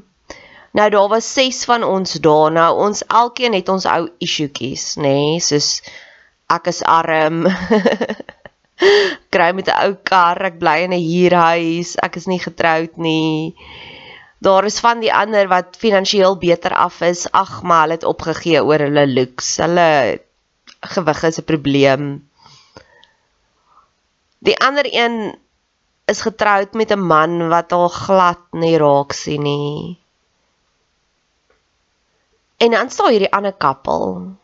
Nou 0.77 0.89
daar 0.93 1.09
was 1.09 1.33
6 1.33 1.63
van 1.65 1.83
ons 1.87 2.19
daar. 2.21 2.51
Nou 2.51 2.71
ons 2.85 3.05
elkeen 3.07 3.57
het 3.57 3.71
ons 3.73 3.87
ou 3.89 4.03
issuetjies, 4.21 4.91
nê, 5.01 5.15
nee, 5.15 5.39
soos 5.41 5.79
ek 6.51 6.69
is 6.73 6.83
arm. 6.83 7.47
kry 9.33 9.51
met 9.55 9.67
'n 9.67 9.79
ou 9.85 9.93
kar, 10.09 10.39
ek 10.49 10.59
bly 10.59 10.77
in 10.85 10.93
'n 10.95 11.03
huurhuis, 11.03 11.95
ek 12.05 12.15
is 12.15 12.27
nie 12.27 12.39
getroud 12.39 12.97
nie. 12.97 13.55
Daar 14.39 14.63
is 14.63 14.79
van 14.79 15.03
die 15.03 15.11
ander 15.13 15.47
wat 15.51 15.75
finansiëel 15.79 16.37
beter 16.39 16.73
af 16.73 17.01
is. 17.01 17.27
Ag, 17.31 17.61
maar 17.63 17.81
hulle 17.83 17.99
het 17.99 18.07
opgegee 18.07 18.63
oor 18.63 18.79
hulle 18.79 19.05
looks. 19.07 19.57
Hulle 19.59 20.21
gewig 20.95 21.23
is 21.23 21.39
'n 21.39 21.49
probleem. 21.51 22.03
Die 24.39 24.57
ander 24.59 24.87
een 24.87 25.35
is 26.05 26.21
getroud 26.21 26.73
met 26.73 26.91
'n 26.91 27.03
man 27.13 27.49
wat 27.49 27.71
haar 27.71 27.89
glad 27.89 28.43
nie 28.51 28.77
raak 28.77 29.11
sien 29.11 29.43
nie. 29.43 29.99
En 32.57 32.71
dan 32.71 32.89
staan 32.89 33.11
hierdie 33.11 33.31
ander 33.31 33.53
koppel 33.53 34.35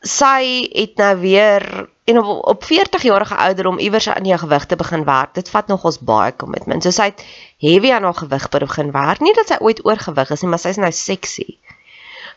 sy 0.00 0.68
het 0.72 0.96
nou 0.96 1.16
weer 1.20 1.64
en 2.04 2.18
op, 2.18 2.46
op 2.48 2.64
40 2.64 3.02
jarige 3.02 3.36
ouderdom 3.36 3.78
iewers 3.78 4.08
aan 4.08 4.24
jou 4.24 4.38
gewig 4.38 4.66
te 4.66 4.76
begin 4.76 5.04
werk. 5.04 5.34
Dit 5.34 5.50
vat 5.52 5.68
nogals 5.68 6.00
baie 6.00 6.32
kommitment. 6.32 6.82
So 6.82 6.90
sy 6.90 7.10
het 7.12 7.24
heavy 7.60 7.92
aan 7.92 8.08
haar 8.08 8.16
gewig 8.16 8.48
begin 8.48 8.90
werk. 8.92 9.20
Nie 9.20 9.34
dat 9.36 9.52
sy 9.52 9.60
ooit 9.60 9.84
oorgewig 9.84 10.30
is 10.30 10.42
nie, 10.42 10.50
maar 10.50 10.62
sy's 10.62 10.80
nou 10.80 10.92
sexy. 10.92 11.58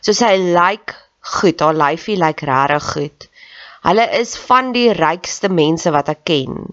So 0.00 0.12
sy 0.12 0.36
lyk 0.36 0.60
like 0.60 0.94
goed. 1.20 1.60
Haar 1.60 1.74
lyfie 1.74 2.18
lyk 2.20 2.44
like 2.44 2.50
regtig 2.50 2.92
goed. 2.92 3.28
Hulle 3.84 4.06
is 4.20 4.36
van 4.46 4.72
die 4.72 4.92
rykste 4.92 5.48
mense 5.48 5.90
wat 5.92 6.08
ek 6.12 6.24
ken. 6.24 6.68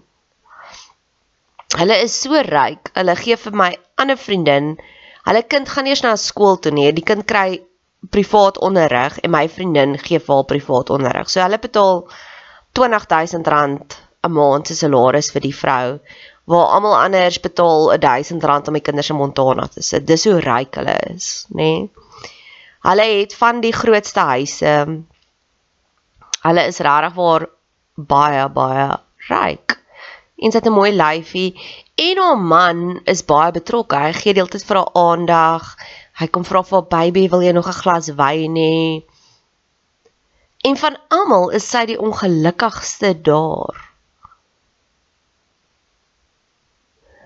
Hulle 1.76 1.96
is 2.04 2.14
so 2.20 2.36
ryk. 2.36 2.92
Hulle 2.96 3.16
gee 3.16 3.36
vir 3.40 3.56
my 3.56 3.70
ander 4.00 4.16
vriendin, 4.20 4.74
hulle 5.24 5.42
kind 5.48 5.68
gaan 5.68 5.88
eers 5.88 6.02
na 6.04 6.16
skool 6.20 6.58
toe 6.60 6.72
nie. 6.74 6.90
Die 6.92 7.04
kind 7.04 7.24
kry 7.28 7.60
privaat 8.10 8.58
onderrig 8.58 9.18
en 9.20 9.30
my 9.30 9.48
vriendin 9.48 9.98
gee 9.98 10.18
vir 10.18 10.34
haar 10.34 10.44
privaat 10.44 10.90
onderrig. 10.90 11.30
So 11.30 11.40
hulle 11.40 11.58
betaal 11.58 12.08
R20000 12.74 13.98
'n 14.22 14.32
maand 14.32 14.66
se 14.66 14.74
salaris 14.74 15.30
vir 15.32 15.42
die 15.42 15.56
vrou 15.56 16.00
waar 16.44 16.66
almal 16.74 16.96
anders 16.96 17.40
betaal 17.40 17.98
1000 17.98 18.44
rand 18.44 18.68
om 18.68 18.74
die 18.74 18.82
kinders 18.82 19.10
in 19.10 19.16
Montana 19.16 19.66
te 19.66 19.82
sit. 19.82 20.06
Dis 20.06 20.24
hoe 20.24 20.40
ryk 20.40 20.74
hulle 20.74 20.96
is, 21.14 21.46
nê? 21.54 21.62
Nee? 21.62 21.90
Hulle 22.82 23.04
het 23.06 23.34
van 23.38 23.60
die 23.62 23.72
grootste 23.72 24.20
huise. 24.20 24.74
Hulle 26.42 26.66
is 26.66 26.80
regtig 26.82 27.14
waar 27.14 27.46
baie 27.94 28.48
baie 28.48 28.88
ryk. 29.28 29.78
En 30.42 30.50
sy 30.50 30.58
het 30.58 30.66
'n 30.66 30.74
mooi 30.74 30.90
lyfie 30.90 31.54
en 31.94 32.18
haar 32.18 32.38
man 32.38 33.00
is 33.04 33.22
baie 33.24 33.52
betrokke. 33.52 33.96
Hy 33.96 34.12
gee 34.12 34.34
deeltyd 34.34 34.64
vir 34.64 34.76
haar 34.76 34.90
aandag. 34.94 35.76
Hy 36.20 36.28
kom 36.28 36.44
vra 36.44 36.62
vir 36.62 36.78
haar 36.78 36.88
baby, 36.90 37.28
wil 37.32 37.42
jy 37.42 37.52
nog 37.52 37.68
'n 37.68 37.80
glas 37.82 38.08
wyn 38.20 38.56
hê? 38.56 39.04
En 40.68 40.76
van 40.76 40.96
almal 41.08 41.50
is 41.50 41.68
sy 41.68 41.86
die 41.86 41.98
ongelukkigste 41.98 43.14
daar. 43.22 43.78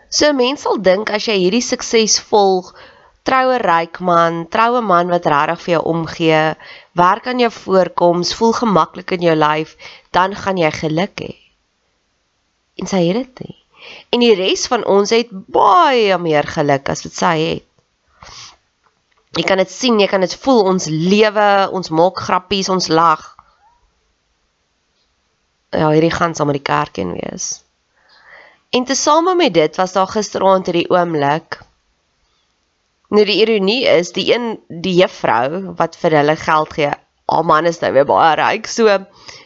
So 0.08 0.32
mense 0.32 0.62
sal 0.62 0.78
dink 0.80 1.10
as 1.10 1.26
jy 1.28 1.34
hierdie 1.42 1.64
sukses 1.64 2.20
volg, 2.30 2.70
troue 3.26 3.58
ryk 3.58 3.98
man, 4.00 4.46
troue 4.54 4.80
man 4.80 5.10
wat 5.12 5.26
regtig 5.26 5.64
vir 5.64 5.72
jou 5.74 5.82
omgee, 5.92 6.42
werk 6.96 7.26
aan 7.26 7.42
jou 7.42 7.50
voorkoms, 7.50 8.32
voel 8.38 8.54
gemaklik 8.60 9.16
in 9.18 9.26
jou 9.26 9.34
lyf, 9.36 9.74
dan 10.14 10.34
gaan 10.34 10.56
jy 10.62 10.70
geluk 10.78 11.24
hê. 11.26 11.32
En 12.80 12.86
sy 12.86 13.02
het 13.08 13.18
dit 13.18 13.46
nie. 13.46 13.56
En 14.14 14.22
die 14.22 14.34
res 14.38 14.66
van 14.70 14.84
ons 14.86 15.12
het 15.14 15.30
baie 15.30 16.16
meer 16.22 16.46
geluk 16.56 16.88
as 16.92 17.04
wat 17.06 17.18
sy 17.18 17.36
het. 17.42 17.65
Jy 19.36 19.44
kan 19.44 19.60
dit 19.60 19.70
sien, 19.70 19.98
jy 20.00 20.08
kan 20.08 20.24
dit 20.24 20.34
voel, 20.40 20.62
ons 20.72 20.88
lewe, 20.88 21.48
ons 21.76 21.92
maak 21.92 22.22
grappies, 22.24 22.70
ons 22.72 22.88
lag. 22.88 23.24
Ja, 25.76 25.90
hierdie 25.92 26.14
gaan 26.14 26.34
saam 26.34 26.48
met 26.48 26.56
die 26.56 26.64
kerk 26.64 26.96
in 27.02 27.12
wees. 27.18 27.50
En 28.72 28.86
tesame 28.88 29.34
met 29.36 29.54
dit 29.54 29.76
was 29.76 29.92
daar 29.92 30.08
gisteraand 30.08 30.66
hierdie 30.70 30.88
oomblik. 30.90 31.60
Nou 33.12 33.22
die 33.28 33.38
ironie 33.44 33.84
is, 33.86 34.10
die 34.16 34.30
een 34.32 34.56
die 34.68 34.96
juffrou 34.98 35.76
wat 35.78 35.98
vir 36.00 36.16
hulle 36.18 36.36
geld 36.40 36.72
gee, 36.78 36.92
haar 37.30 37.46
man 37.46 37.68
is 37.68 37.80
nou 37.82 37.92
weer 37.94 38.08
baie 38.08 38.34
ryk. 38.40 38.66
So 38.70 38.88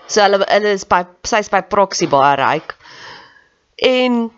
so 0.07 0.23
hulle 0.23 0.41
hulle 0.47 0.75
is 0.79 0.87
by 0.89 1.03
sy's 1.29 1.51
by 1.53 1.61
proxy 1.67 2.09
baie 2.11 2.37
ryk. 2.41 2.77
En 3.91 4.29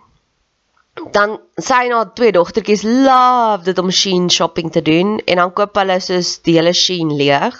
dan 0.92 1.38
sy 1.56 1.86
en 1.88 1.94
haar 1.96 2.10
twee 2.12 2.32
dogtertjies 2.36 2.82
love 2.84 3.64
dit 3.64 3.78
om 3.80 3.90
Shein 3.90 4.28
shopping 4.30 4.72
te 4.72 4.82
doen 4.84 5.18
en 5.24 5.40
dan 5.40 5.52
koop 5.56 5.76
hulle 5.80 5.98
soos 6.04 6.34
die 6.44 6.58
hele 6.58 6.74
Shein 6.76 7.14
leeg. 7.16 7.56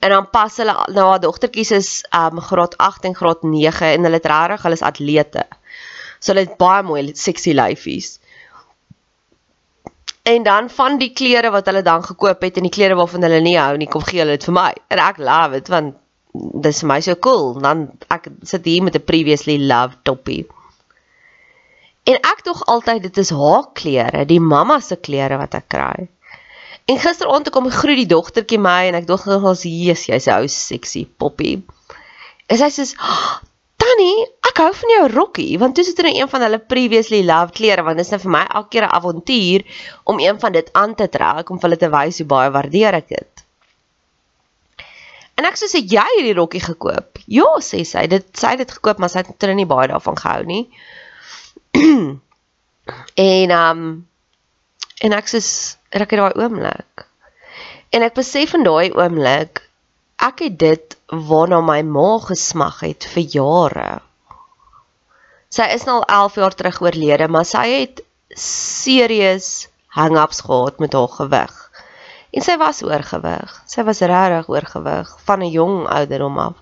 En 0.00 0.12
dan 0.12 0.28
pas 0.32 0.56
hulle 0.60 0.74
nou 0.92 1.06
haar 1.08 1.22
dogtertjies 1.24 1.72
is 1.76 1.90
um 2.16 2.40
graad 2.44 2.76
8 2.76 3.08
en 3.08 3.16
graad 3.16 3.42
9 3.42 3.94
en 3.94 4.08
hulle 4.08 4.20
het 4.20 4.28
regtig 4.32 4.66
hulle 4.66 4.80
is 4.80 4.84
atlete. 4.90 5.46
So 6.20 6.32
hulle 6.32 6.44
het 6.48 6.58
baie 6.60 6.84
mooi 6.84 7.10
sexy 7.16 7.56
lyfies. 7.56 8.18
En 10.28 10.44
dan 10.44 10.68
van 10.70 11.00
die 11.00 11.12
klere 11.16 11.50
wat 11.50 11.66
hulle 11.66 11.82
dan 11.82 12.04
gekoop 12.04 12.44
het 12.44 12.60
en 12.60 12.68
die 12.68 12.76
klere 12.76 12.94
waarvan 12.94 13.24
hulle 13.24 13.40
nie 13.40 13.56
hou 13.56 13.72
nie, 13.80 13.88
kom 13.88 14.04
gee 14.04 14.20
hulle 14.20 14.36
dit 14.36 14.48
vir 14.50 14.56
my. 14.60 14.70
En 14.92 15.00
ek 15.08 15.18
love 15.18 15.56
dit 15.56 15.72
want 15.72 15.96
dis 16.64 16.84
vir 16.84 16.92
my 16.92 17.00
so 17.00 17.16
cool. 17.24 17.54
Dan 17.56 17.88
ek 18.12 18.28
sit 18.44 18.68
hier 18.68 18.84
met 18.84 19.00
'n 19.00 19.08
previously 19.08 19.56
loved 19.64 20.04
toppie. 20.04 20.44
En 22.10 22.16
ek 22.26 22.40
dog 22.46 22.62
altyd 22.72 23.04
dit 23.06 23.20
is 23.22 23.30
haar 23.30 23.68
klere, 23.78 24.24
die 24.26 24.40
mamma 24.42 24.80
se 24.82 24.96
klere 24.98 25.38
wat 25.38 25.54
ek 25.58 25.68
kry. 25.70 26.08
En 26.90 26.98
gisteraand 26.98 27.46
toe 27.46 27.52
kom 27.54 27.68
groet 27.70 28.00
die 28.02 28.10
dogtertjie 28.10 28.58
my 28.58 28.88
en 28.88 28.98
ek 28.98 29.06
dog 29.06 29.28
ons 29.30 29.62
Jesus, 29.68 30.08
jy's 30.10 30.26
'n 30.26 30.40
ou 30.40 30.48
sexy 30.50 31.04
poppie. 31.06 31.60
En 32.50 32.58
sy 32.58 32.70
sê, 32.74 32.86
Tannie, 33.80 34.26
ek 34.50 34.58
hou 34.60 34.72
van 34.76 34.90
jou 34.92 35.04
rokkie 35.12 35.58
want 35.60 35.76
dit 35.78 35.86
is 35.86 35.94
net 35.96 36.16
een 36.16 36.28
van 36.28 36.42
hulle 36.44 36.58
previously 36.72 37.22
loved 37.24 37.54
klere 37.56 37.84
want 37.86 37.96
dit 37.96 38.06
is 38.06 38.12
net 38.12 38.24
vir 38.24 38.34
my 38.34 38.42
elke 38.48 38.70
keer 38.74 38.84
'n 38.88 38.96
avontuur 38.98 39.64
om 40.04 40.18
een 40.20 40.40
van 40.40 40.52
dit 40.52 40.68
aan 40.72 40.94
te 40.94 41.08
trek 41.08 41.50
om 41.50 41.60
vir 41.60 41.68
hulle 41.68 41.80
te 41.84 41.92
wys 41.94 42.18
hoe 42.18 42.26
baie 42.26 42.50
waardeer 42.50 42.94
ek 42.94 43.08
dit. 43.08 43.44
En 45.38 45.46
ek 45.48 45.56
sê 45.56 45.78
jy 45.78 45.96
het 45.96 46.16
hierdie 46.18 46.36
rokkie 46.36 46.60
gekoop. 46.60 47.22
Ja, 47.26 47.48
sê 47.64 47.84
sy. 47.84 48.06
Dit 48.06 48.26
sy 48.36 48.48
het 48.52 48.58
dit 48.58 48.72
gekoop, 48.76 48.98
maar 48.98 49.08
sy 49.08 49.22
het 49.22 49.30
net 49.40 49.56
nie 49.56 49.64
baie 49.64 49.88
daarvan 49.88 50.18
gehou 50.18 50.44
nie. 50.44 50.68
en 53.30 53.50
um 53.56 53.82
en 55.00 55.16
ek 55.16 55.30
sê 55.32 55.40
ek 55.90 56.12
het 56.12 56.20
daai 56.20 56.36
oomblik. 56.38 57.06
En 57.90 58.04
ek 58.06 58.14
besef 58.18 58.54
in 58.54 58.66
daai 58.66 58.92
oomblik 58.92 59.64
ek 60.20 60.44
het 60.44 60.58
dit 60.60 60.96
waarna 61.30 61.60
my 61.64 61.80
ma 61.82 62.18
gesmag 62.26 62.82
het 62.84 63.06
vir 63.14 63.26
jare. 63.34 63.90
Sy 65.50 65.66
is 65.74 65.86
nou 65.88 65.98
al 65.98 66.28
11 66.28 66.36
jaar 66.42 66.54
terug 66.54 66.80
oorlede, 66.84 67.26
maar 67.26 67.46
sy 67.48 67.64
het 67.72 68.02
serieus 68.38 69.66
hang-ups 69.96 70.44
gehad 70.46 70.78
met 70.78 70.92
haar 70.94 71.08
gewig. 71.16 71.56
En 72.30 72.44
sy 72.46 72.54
was 72.60 72.84
oorgewig. 72.86 73.54
Sy 73.66 73.82
was 73.88 74.02
regtig 74.06 74.50
oorgewig 74.52 75.08
van 75.26 75.42
'n 75.42 75.50
jong 75.50 75.88
ouderdom 75.88 76.38
af. 76.38 76.54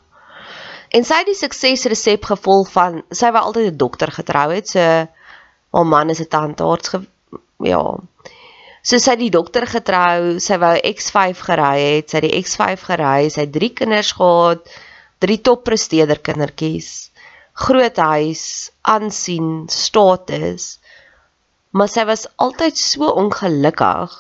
En 0.89 1.05
sy 1.05 1.21
het 1.21 1.29
die 1.29 1.37
suksesresep 1.37 2.25
gevolg 2.31 2.71
van 2.73 3.03
sy 3.13 3.31
wou 3.35 3.43
altyd 3.43 3.73
'n 3.73 3.77
dokter 3.77 4.11
getrou 4.13 4.49
het, 4.55 4.69
so 4.69 4.81
haar 4.81 5.87
man 5.87 6.11
is 6.11 6.21
'n 6.21 6.29
tandarts 6.29 6.95
ja. 7.65 7.83
So 8.83 8.99
sy 8.99 9.11
het 9.11 9.21
die 9.21 9.31
dokter 9.31 9.67
getrou, 9.67 10.39
sy 10.41 10.57
wou 10.57 10.77
X5 10.81 11.43
gery 11.49 11.79
het, 11.97 12.11
sy 12.11 12.17
het 12.17 12.27
die 12.31 12.43
X5 12.43 12.85
gery, 12.89 13.29
sy 13.29 13.41
het 13.41 13.53
3 13.53 13.73
kinders 13.81 14.13
gehad, 14.13 14.69
drie 15.19 15.41
toppresteerder 15.43 16.21
kindertjies, 16.23 17.11
groot 17.53 17.97
huis, 17.97 18.71
aansien, 18.83 19.67
status. 19.69 20.79
Maar 21.71 21.89
sy 21.89 22.05
was 22.05 22.27
altyd 22.37 22.79
so 22.79 23.11
ongelukkig 23.11 24.15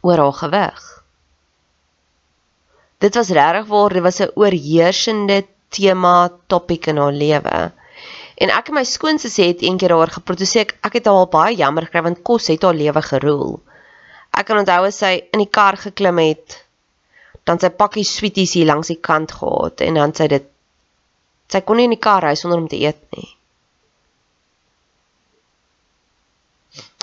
oor 0.00 0.16
haar 0.16 0.32
gewig. 0.32 0.99
Dit 3.00 3.16
was 3.16 3.32
regtig 3.32 3.66
waar, 3.66 3.92
dit 3.96 4.02
was 4.02 4.20
'n 4.20 4.32
oorheersende 4.34 5.46
tema 5.68 6.30
topik 6.46 6.86
in 6.86 6.96
haar 6.96 7.12
lewe. 7.12 7.72
En 8.40 8.50
ek 8.50 8.68
en 8.68 8.74
my 8.74 8.84
skoonsussie 8.84 9.46
het 9.46 9.62
eendag 9.62 9.88
daaroor 9.88 10.12
geproteseer. 10.16 10.60
Ek, 10.60 10.76
ek 10.88 10.92
het 10.98 11.06
haar 11.06 11.28
baie 11.28 11.56
jammer 11.56 11.84
gekry 11.84 12.02
want 12.02 12.22
kos 12.22 12.46
het 12.48 12.62
haar 12.62 12.74
lewe 12.74 13.02
geroel. 13.02 13.60
Ek 14.30 14.46
kan 14.46 14.60
onthou 14.62 14.84
as 14.86 15.00
sy 15.02 15.12
in 15.32 15.42
die 15.42 15.50
kar 15.50 15.76
geklim 15.76 16.18
het, 16.22 16.64
dan 17.44 17.60
sy 17.60 17.68
pakkie 17.68 18.04
sweeties 18.04 18.54
hier 18.54 18.68
langs 18.70 18.92
die 18.92 19.00
kant 19.00 19.32
gehad 19.32 19.80
en 19.80 19.98
dan 19.98 20.14
sy 20.14 20.28
dit 20.30 20.46
sy 21.50 21.60
kon 21.66 21.80
nie 21.80 21.88
in 21.88 21.96
die 21.96 22.04
kar 22.04 22.22
ry 22.22 22.34
sonder 22.38 22.60
om 22.62 22.68
te 22.70 22.78
eet 22.78 23.00
nie. 23.16 23.28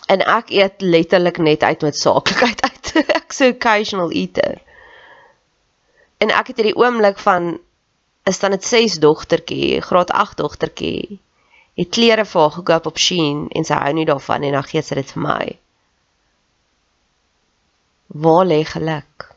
En 0.07 0.23
ek 0.23 0.53
eet 0.55 0.81
letterlik 0.81 1.41
net 1.43 1.65
uit 1.67 1.83
met 1.83 1.97
saaklikheid 1.99 2.63
uit. 2.63 2.93
ek 3.19 3.35
so 3.35 3.51
occasional 3.51 4.13
eater. 4.15 4.61
En 6.17 6.33
ek 6.33 6.47
het 6.51 6.59
hierdie 6.61 6.77
oomblik 6.77 7.19
van 7.21 7.57
dan 8.39 8.51
dit 8.51 8.65
6 8.65 8.99
dogtertjie, 8.99 9.81
graad 9.81 10.11
8 10.11 10.37
dogtertjie 10.37 11.19
het 11.77 11.89
klere 11.93 12.25
vir 12.25 12.41
haar 12.41 12.51
gekoop 12.51 12.85
op 12.89 12.97
Shein 12.97 13.45
en 13.55 13.65
sy 13.67 13.77
hou 13.77 13.93
nie 13.93 14.05
daarvan 14.09 14.43
en 14.43 14.57
dan 14.57 14.65
gee 14.65 14.81
sy 14.81 14.97
dit 14.97 15.11
vir 15.13 15.23
my. 15.23 15.43
Waar 18.25 18.45
lê 18.49 18.63
geluk? 18.65 19.27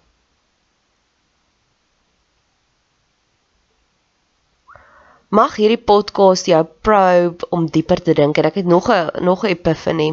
Mag 5.30 5.60
hierdie 5.60 5.78
podcast 5.92 6.48
jou 6.50 6.62
probe 6.82 7.46
om 7.54 7.68
dieper 7.70 8.00
te 8.02 8.16
dink 8.18 8.40
en 8.40 8.48
ek 8.48 8.62
het 8.62 8.66
nog 8.66 8.90
'n 8.90 9.24
nog 9.24 9.44
'n 9.44 9.52
epiphany. 9.52 10.10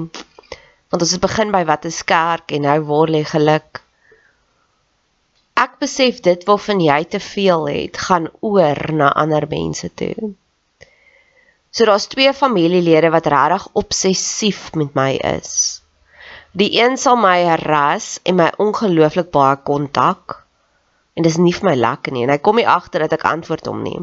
Want 0.89 1.01
ons 1.01 1.11
het 1.11 1.21
begin 1.21 1.51
by 1.51 1.63
wat 1.65 1.85
is 1.85 2.03
kerk 2.03 2.51
en 2.51 2.61
nou 2.61 2.79
waar 2.81 3.09
lê 3.09 3.23
geluk? 3.23 3.86
Ek 5.57 5.79
besef 5.81 6.19
dit 6.21 6.43
waarvan 6.45 6.81
jy 6.85 6.99
te 7.09 7.19
veel 7.23 7.65
het, 7.71 7.97
gaan 7.97 8.27
oor 8.45 8.77
na 8.93 9.09
ander 9.17 9.47
mense 9.49 9.89
toe. 9.97 10.35
So 11.73 11.85
daar's 11.89 12.05
twee 12.11 12.33
familielede 12.33 13.09
wat 13.13 13.29
regtig 13.33 13.65
obsessief 13.73 14.73
met 14.77 14.93
my 14.93 15.15
is. 15.33 15.81
Die 16.57 16.69
een 16.77 16.97
sal 16.97 17.17
my 17.21 17.41
harass 17.45 18.19
en 18.23 18.37
my 18.37 18.51
ongelooflik 18.61 19.31
baie 19.33 19.57
kontak. 19.65 20.43
En 21.17 21.25
dis 21.25 21.37
nie 21.41 21.53
vir 21.57 21.71
my 21.71 21.75
lekker 21.77 22.13
nie 22.13 22.27
en 22.27 22.33
hy 22.33 22.37
kom 22.41 22.57
nie 22.61 22.69
agter 22.69 23.05
dat 23.05 23.17
ek 23.17 23.25
antwoord 23.25 23.65
hom 23.69 23.81
nie. 23.85 23.99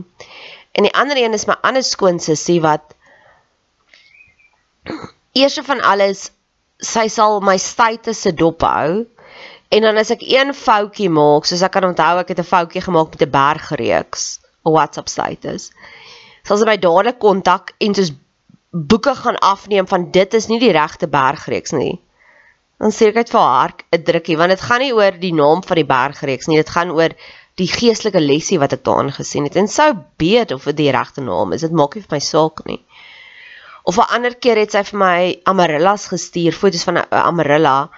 En 0.74 0.86
die 0.86 0.94
ander 0.94 1.18
een 1.18 1.38
is 1.38 1.46
my 1.46 1.54
ander 1.62 1.86
skoonsussie 1.86 2.60
wat 2.62 2.94
eerste 5.40 5.62
van 5.66 5.82
alles 5.86 6.28
sy 6.82 7.06
sal 7.08 7.38
my 7.46 7.56
status 7.62 8.26
se 8.26 8.34
dop 8.34 8.66
hou 8.66 9.04
en 9.74 9.82
dan 9.82 9.98
as 9.98 10.10
ek 10.14 10.22
een 10.22 10.54
foutjie 10.54 11.10
maak, 11.10 11.44
soos 11.46 11.62
ek 11.66 11.72
kan 11.74 11.84
onthou 11.90 12.20
ek 12.22 12.28
het 12.28 12.40
'n 12.40 12.52
foutjie 12.54 12.82
gemaak 12.86 13.10
met 13.10 13.22
'n 13.22 13.30
bergreeks, 13.30 14.40
'n 14.64 14.72
WhatsApp 14.72 15.08
status 15.08 15.70
sal 16.44 16.60
sy 16.60 16.68
my 16.68 16.76
dadelik 16.80 17.20
kontak 17.22 17.72
en 17.84 17.96
soos 17.96 18.12
boeke 18.74 19.14
gaan 19.16 19.38
afneem 19.40 19.88
van 19.88 20.10
dit 20.12 20.34
is 20.36 20.48
nie 20.50 20.60
die 20.60 20.74
regte 20.76 21.08
bergreeks 21.08 21.72
nie. 21.76 22.00
Dan 22.82 22.92
uit 22.92 23.30
vir 23.30 23.40
haar 23.40 23.72
'n 23.92 24.02
drukkie 24.04 24.36
want 24.36 24.50
dit 24.50 24.60
gaan 24.60 24.80
nie 24.80 24.92
oor 24.92 25.12
die 25.20 25.32
naam 25.32 25.62
van 25.62 25.76
die 25.76 25.88
bergreeks 25.88 26.46
nie, 26.46 26.56
dit 26.56 26.68
gaan 26.68 26.90
oor 26.90 27.14
die 27.56 27.68
geestelike 27.70 28.20
lesie 28.20 28.58
wat 28.58 28.72
ek 28.72 28.84
daarin 28.84 29.12
gesien 29.12 29.44
het 29.44 29.56
en 29.56 29.68
sou 29.68 29.94
weet 30.18 30.52
of 30.52 30.64
dit 30.64 30.76
die 30.76 30.90
regte 30.90 31.20
naam 31.20 31.52
is. 31.52 31.60
Dit 31.60 31.72
maak 31.72 31.94
nie 31.94 32.02
vir 32.02 32.16
my 32.16 32.20
saak 32.20 32.64
nie. 32.66 32.80
Of 33.84 33.98
'n 33.98 34.10
ander 34.16 34.34
keer 34.34 34.56
het 34.56 34.72
sy 34.72 34.82
vir 34.82 34.98
my 34.98 35.40
amarellas 35.44 36.08
gestuur, 36.08 36.52
foto's 36.52 36.84
van 36.84 36.98
'n 36.98 37.06
amarella 37.10 37.90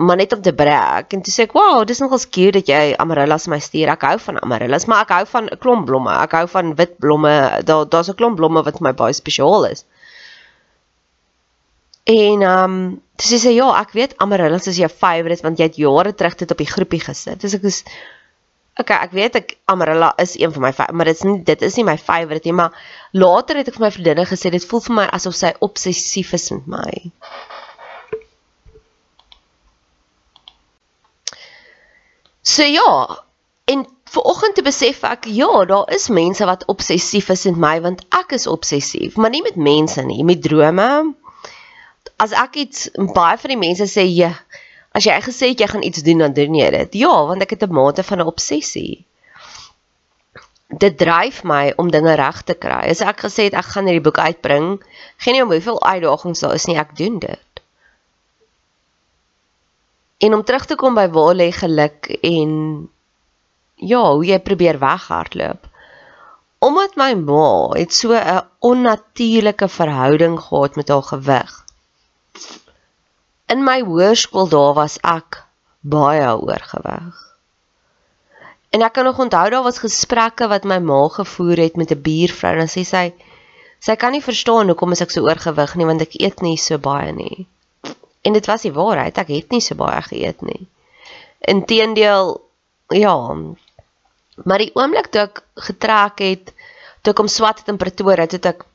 maar 0.00 0.16
net 0.16 0.32
om 0.32 0.42
te 0.42 0.52
brek 0.56 1.12
en 1.12 1.22
toe 1.22 1.32
sê 1.34 1.44
ek, 1.44 1.52
"Wow, 1.56 1.84
dis 1.86 2.00
nogal 2.00 2.18
cute 2.18 2.52
dat 2.58 2.68
jy 2.68 2.94
amarellas 2.96 3.46
my 3.46 3.58
stuur. 3.58 3.88
Ek 3.88 4.02
hou 4.02 4.18
van 4.18 4.40
amarellas, 4.40 4.86
maar 4.86 5.02
ek 5.02 5.10
hou 5.16 5.26
van 5.26 5.48
'n 5.48 5.58
klomp 5.58 5.86
blomme. 5.86 6.12
Ek 6.22 6.32
hou 6.32 6.46
van 6.48 6.74
wit 6.74 6.98
blomme. 6.98 7.62
Daar 7.64 7.88
daar's 7.88 8.08
'n 8.08 8.14
klomp 8.14 8.36
blomme 8.36 8.62
wat 8.62 8.78
vir 8.78 8.88
my 8.88 8.92
baie 8.92 9.12
spesiaal 9.12 9.64
is." 9.66 9.84
En 12.04 12.42
ehm 12.42 12.64
um, 12.64 13.02
sy 13.16 13.36
sê 13.36 13.52
ja, 13.54 13.68
ek 13.80 13.92
weet 13.92 14.16
amarellas 14.16 14.66
is 14.66 14.76
jou 14.76 14.88
favourite 14.88 15.42
want 15.42 15.58
jy 15.58 15.64
het 15.64 15.76
jare 15.76 16.14
terug 16.14 16.34
dit 16.34 16.50
op 16.50 16.58
die 16.58 16.72
groepie 16.74 17.00
gesit. 17.00 17.40
Dis 17.40 17.54
ek 17.54 17.62
is 17.62 17.84
Okay, 18.80 18.96
ek 18.96 19.12
weet 19.12 19.34
ek 19.36 19.50
amarella 19.68 20.12
is 20.22 20.38
een 20.38 20.52
van 20.54 20.62
my 20.62 20.70
maar 20.92 21.04
dit 21.10 21.18
is 21.18 21.24
nie 21.26 21.42
dit 21.44 21.62
is 21.62 21.76
nie 21.76 21.84
my 21.84 21.96
favourite 21.98 22.46
nie, 22.48 22.54
maar 22.56 22.76
later 23.12 23.58
het 23.60 23.68
ek 23.68 23.76
vir 23.76 23.84
my 23.84 23.90
vriendinne 23.92 24.24
gesê 24.30 24.52
dit 24.54 24.66
voel 24.70 24.80
vir 24.86 24.96
my 25.00 25.06
asof 25.18 25.36
sy 25.36 25.50
obsessief 25.66 26.32
is 26.38 26.46
met 26.54 26.70
my. 26.78 26.92
So 32.42 32.62
ja, 32.62 33.22
en 33.64 33.86
vanoggend 34.04 34.54
te 34.54 34.62
besef 34.64 35.02
ek 35.04 35.26
ja, 35.28 35.64
daar 35.68 35.90
is 35.92 36.08
mense 36.08 36.44
wat 36.48 36.64
obsessief 36.72 37.28
is 37.28 37.44
met 37.50 37.58
my 37.64 37.74
want 37.84 38.00
ek 38.16 38.32
is 38.38 38.48
obsessief, 38.50 39.18
maar 39.20 39.30
nie 39.30 39.42
met 39.44 39.60
mense 39.60 40.02
nie, 40.06 40.24
met 40.24 40.40
drome. 40.42 40.88
As 42.20 42.32
ek 42.36 42.56
iets 42.64 42.88
baie 42.96 43.36
van 43.40 43.52
die 43.54 43.60
mense 43.60 43.84
sê, 43.88 44.06
"Ja, 44.08 44.32
as 44.92 45.04
jy 45.04 45.20
gesê 45.20 45.52
het 45.52 45.60
jy 45.60 45.68
gaan 45.68 45.84
iets 45.84 46.02
doen, 46.02 46.18
dan 46.18 46.32
doen 46.32 46.54
jy 46.54 46.70
dit." 46.70 46.94
Ja, 47.04 47.26
want 47.26 47.42
ek 47.42 47.50
het 47.50 47.62
'n 47.62 47.72
mate 47.72 48.02
van 48.02 48.18
'n 48.18 48.26
obsessie. 48.32 49.04
Dit 50.68 50.98
dryf 50.98 51.42
my 51.44 51.72
om 51.76 51.90
dinge 51.90 52.14
reg 52.14 52.42
te 52.42 52.54
kry. 52.54 52.88
As 52.90 53.00
ek 53.00 53.20
gesê 53.20 53.44
het 53.44 53.54
ek 53.54 53.64
gaan 53.74 53.84
hierdie 53.84 54.06
boek 54.08 54.18
uitbring, 54.18 54.82
geen 55.18 55.34
nie 55.34 55.42
om 55.42 55.50
hoeveel 55.50 55.82
uitdagings 55.82 56.40
daar 56.40 56.54
is 56.54 56.66
nie, 56.66 56.78
ek 56.78 56.96
doen 56.96 57.18
dit. 57.18 57.40
En 60.20 60.34
om 60.34 60.44
terug 60.44 60.66
te 60.68 60.76
kom 60.76 60.94
by 60.98 61.06
waar 61.08 61.34
lê 61.34 61.48
geluk 61.56 62.10
en 62.20 62.50
ja, 63.80 64.02
hoe 64.12 64.24
jy 64.28 64.38
probeer 64.44 64.78
weghardloop. 64.78 65.68
Omdat 66.60 66.96
my 67.00 67.14
ma 67.16 67.72
het 67.72 67.94
so 67.96 68.12
'n 68.12 68.42
onnatuurlike 68.58 69.68
verhouding 69.68 70.36
gehad 70.40 70.76
met 70.76 70.88
haar 70.88 71.02
gewig. 71.02 71.52
In 73.46 73.64
my 73.64 73.80
hoërskool 73.80 74.48
daar 74.48 74.74
was 74.74 74.98
ek 75.00 75.44
baie 75.80 76.28
oorgewig. 76.36 77.16
En 78.70 78.82
ek 78.82 78.92
kan 78.92 79.04
nog 79.04 79.18
onthou 79.18 79.50
daar 79.50 79.62
was 79.62 79.78
gesprekke 79.78 80.48
wat 80.48 80.64
my 80.64 80.78
ma 80.78 81.08
gevoer 81.08 81.56
het 81.56 81.76
met 81.76 81.90
'n 81.90 82.02
buurvrou 82.02 82.58
en 82.60 82.68
sy 82.68 82.84
sê 82.84 83.12
sy 83.80 83.96
kan 83.96 84.12
nie 84.12 84.22
verstaan 84.22 84.68
hoekom 84.68 84.92
ek 84.92 85.10
so 85.10 85.24
oorgewig 85.24 85.74
nie 85.74 85.86
want 85.86 86.00
ek 86.00 86.20
eet 86.20 86.40
nie 86.40 86.56
so 86.56 86.78
baie 86.78 87.12
nie. 87.12 87.46
En 88.22 88.36
dit 88.36 88.46
was 88.46 88.66
die 88.66 88.74
waarheid, 88.76 89.18
ek 89.18 89.32
het 89.32 89.54
nie 89.54 89.62
so 89.64 89.78
baie 89.80 90.00
geëet 90.04 90.42
nie. 90.44 90.66
Inteendeel, 91.48 92.34
ja. 92.92 93.16
Maar 94.44 94.64
die 94.64 94.72
oomblik 94.76 95.08
toe 95.12 95.24
ek 95.28 95.40
getrek 95.68 96.20
het, 96.24 96.52
toe 97.00 97.14
ek 97.14 97.22
om 97.24 97.30
swat 97.32 97.62
het 97.62 97.72
in 97.72 97.80
Pretoria, 97.80 98.28
toe 98.28 98.42
ek 98.52 98.66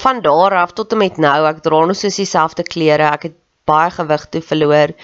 van 0.00 0.20
daar 0.24 0.56
af 0.62 0.72
tot 0.72 0.92
en 0.92 0.98
met 0.98 1.20
nou, 1.20 1.38
ek 1.46 1.60
dra 1.62 1.84
nog 1.84 1.98
soos 1.98 2.16
dieselfde 2.18 2.64
klere, 2.66 3.10
ek 3.12 3.28
het 3.28 3.36
baie 3.68 3.92
gewig 3.94 4.26
toe 4.32 4.42
verloor 4.44 4.94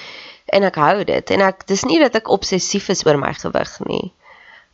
en 0.51 0.67
ek 0.67 0.79
hou 0.81 1.05
dit. 1.05 1.33
En 1.37 1.45
ek 1.47 1.67
dis 1.71 1.85
nie 1.89 2.01
dat 2.03 2.17
ek 2.19 2.33
obsessief 2.33 2.91
is 2.93 3.05
oor 3.07 3.21
my 3.21 3.33
gewig 3.37 3.77
nie. 3.87 4.11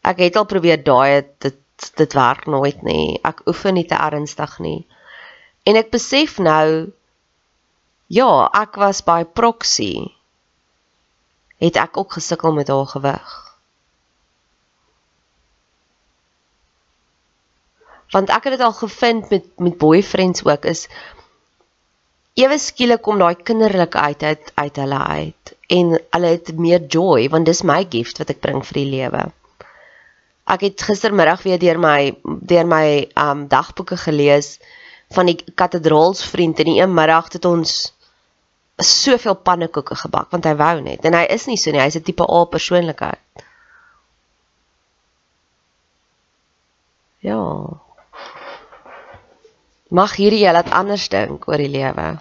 Ek 0.06 0.22
het 0.22 0.38
al 0.38 0.48
probeer 0.48 0.82
daai 0.82 1.26
dit 1.42 1.62
dit 1.76 2.14
werk 2.16 2.46
nooit 2.48 2.78
nie. 2.86 3.18
Ek 3.28 3.42
oefen 3.50 3.76
nie 3.76 3.84
te 3.84 3.98
ernstig 4.00 4.54
nie. 4.64 4.86
En 5.68 5.76
ek 5.76 5.90
besef 5.92 6.38
nou 6.40 6.88
Ja, 8.06 8.46
ek 8.54 8.76
was 8.78 9.02
by 9.02 9.24
proxy. 9.24 10.14
Het 11.58 11.78
ek 11.80 11.96
ook 11.98 12.12
gesukkel 12.12 12.52
met 12.54 12.68
haar 12.70 12.86
gewig. 12.86 13.32
Want 18.14 18.30
ek 18.30 18.46
het 18.46 18.54
dit 18.54 18.62
al 18.62 18.76
gevind 18.76 19.30
met 19.30 19.46
met 19.58 19.78
boyfriends 19.78 20.44
ook 20.46 20.64
is 20.70 20.86
ewe 22.38 22.58
skielik 22.58 23.02
kom 23.02 23.18
daai 23.18 23.34
kinderlike 23.34 23.98
uit 23.98 24.22
uit 24.54 24.76
hulle 24.76 25.00
uit 25.02 25.52
en 25.66 25.98
hulle 25.98 26.30
het 26.36 26.52
meer 26.54 26.86
joy 26.86 27.26
want 27.32 27.46
dis 27.46 27.64
my 27.66 27.80
gift 27.90 28.22
wat 28.22 28.30
ek 28.30 28.40
bring 28.40 28.62
vir 28.62 28.78
die 28.78 28.90
lewe. 28.92 29.24
Ek 30.46 30.62
het 30.62 30.86
gistermiddag 30.86 31.42
weer 31.42 31.58
deur 31.58 31.82
my 31.82 32.14
deur 32.22 32.70
my 32.70 33.10
um 33.18 33.48
dagboeke 33.50 33.98
gelees 33.98 34.60
van 35.10 35.26
die 35.26 35.40
kathedraalsvriend 35.54 36.62
en 36.62 36.70
die 36.70 36.80
een 36.80 36.94
middag 36.94 37.32
het 37.34 37.44
ons 37.44 37.95
soveel 38.84 39.34
pannekoeke 39.34 39.96
gebak 39.96 40.30
want 40.30 40.44
hy 40.44 40.54
wou 40.56 40.80
net 40.80 41.04
en 41.04 41.14
hy 41.16 41.24
is 41.32 41.46
nie 41.48 41.56
so 41.56 41.70
nie 41.72 41.80
hy's 41.80 41.96
'n 41.96 42.02
tipe 42.02 42.24
A 42.24 42.44
persoonlikheid. 42.44 43.44
Ja. 47.20 47.40
Mag 49.88 50.16
hierdie 50.16 50.44
jy 50.44 50.52
laat 50.52 50.70
anders 50.70 51.08
dink 51.08 51.48
oor 51.48 51.56
die 51.56 51.70
lewe. 51.70 52.18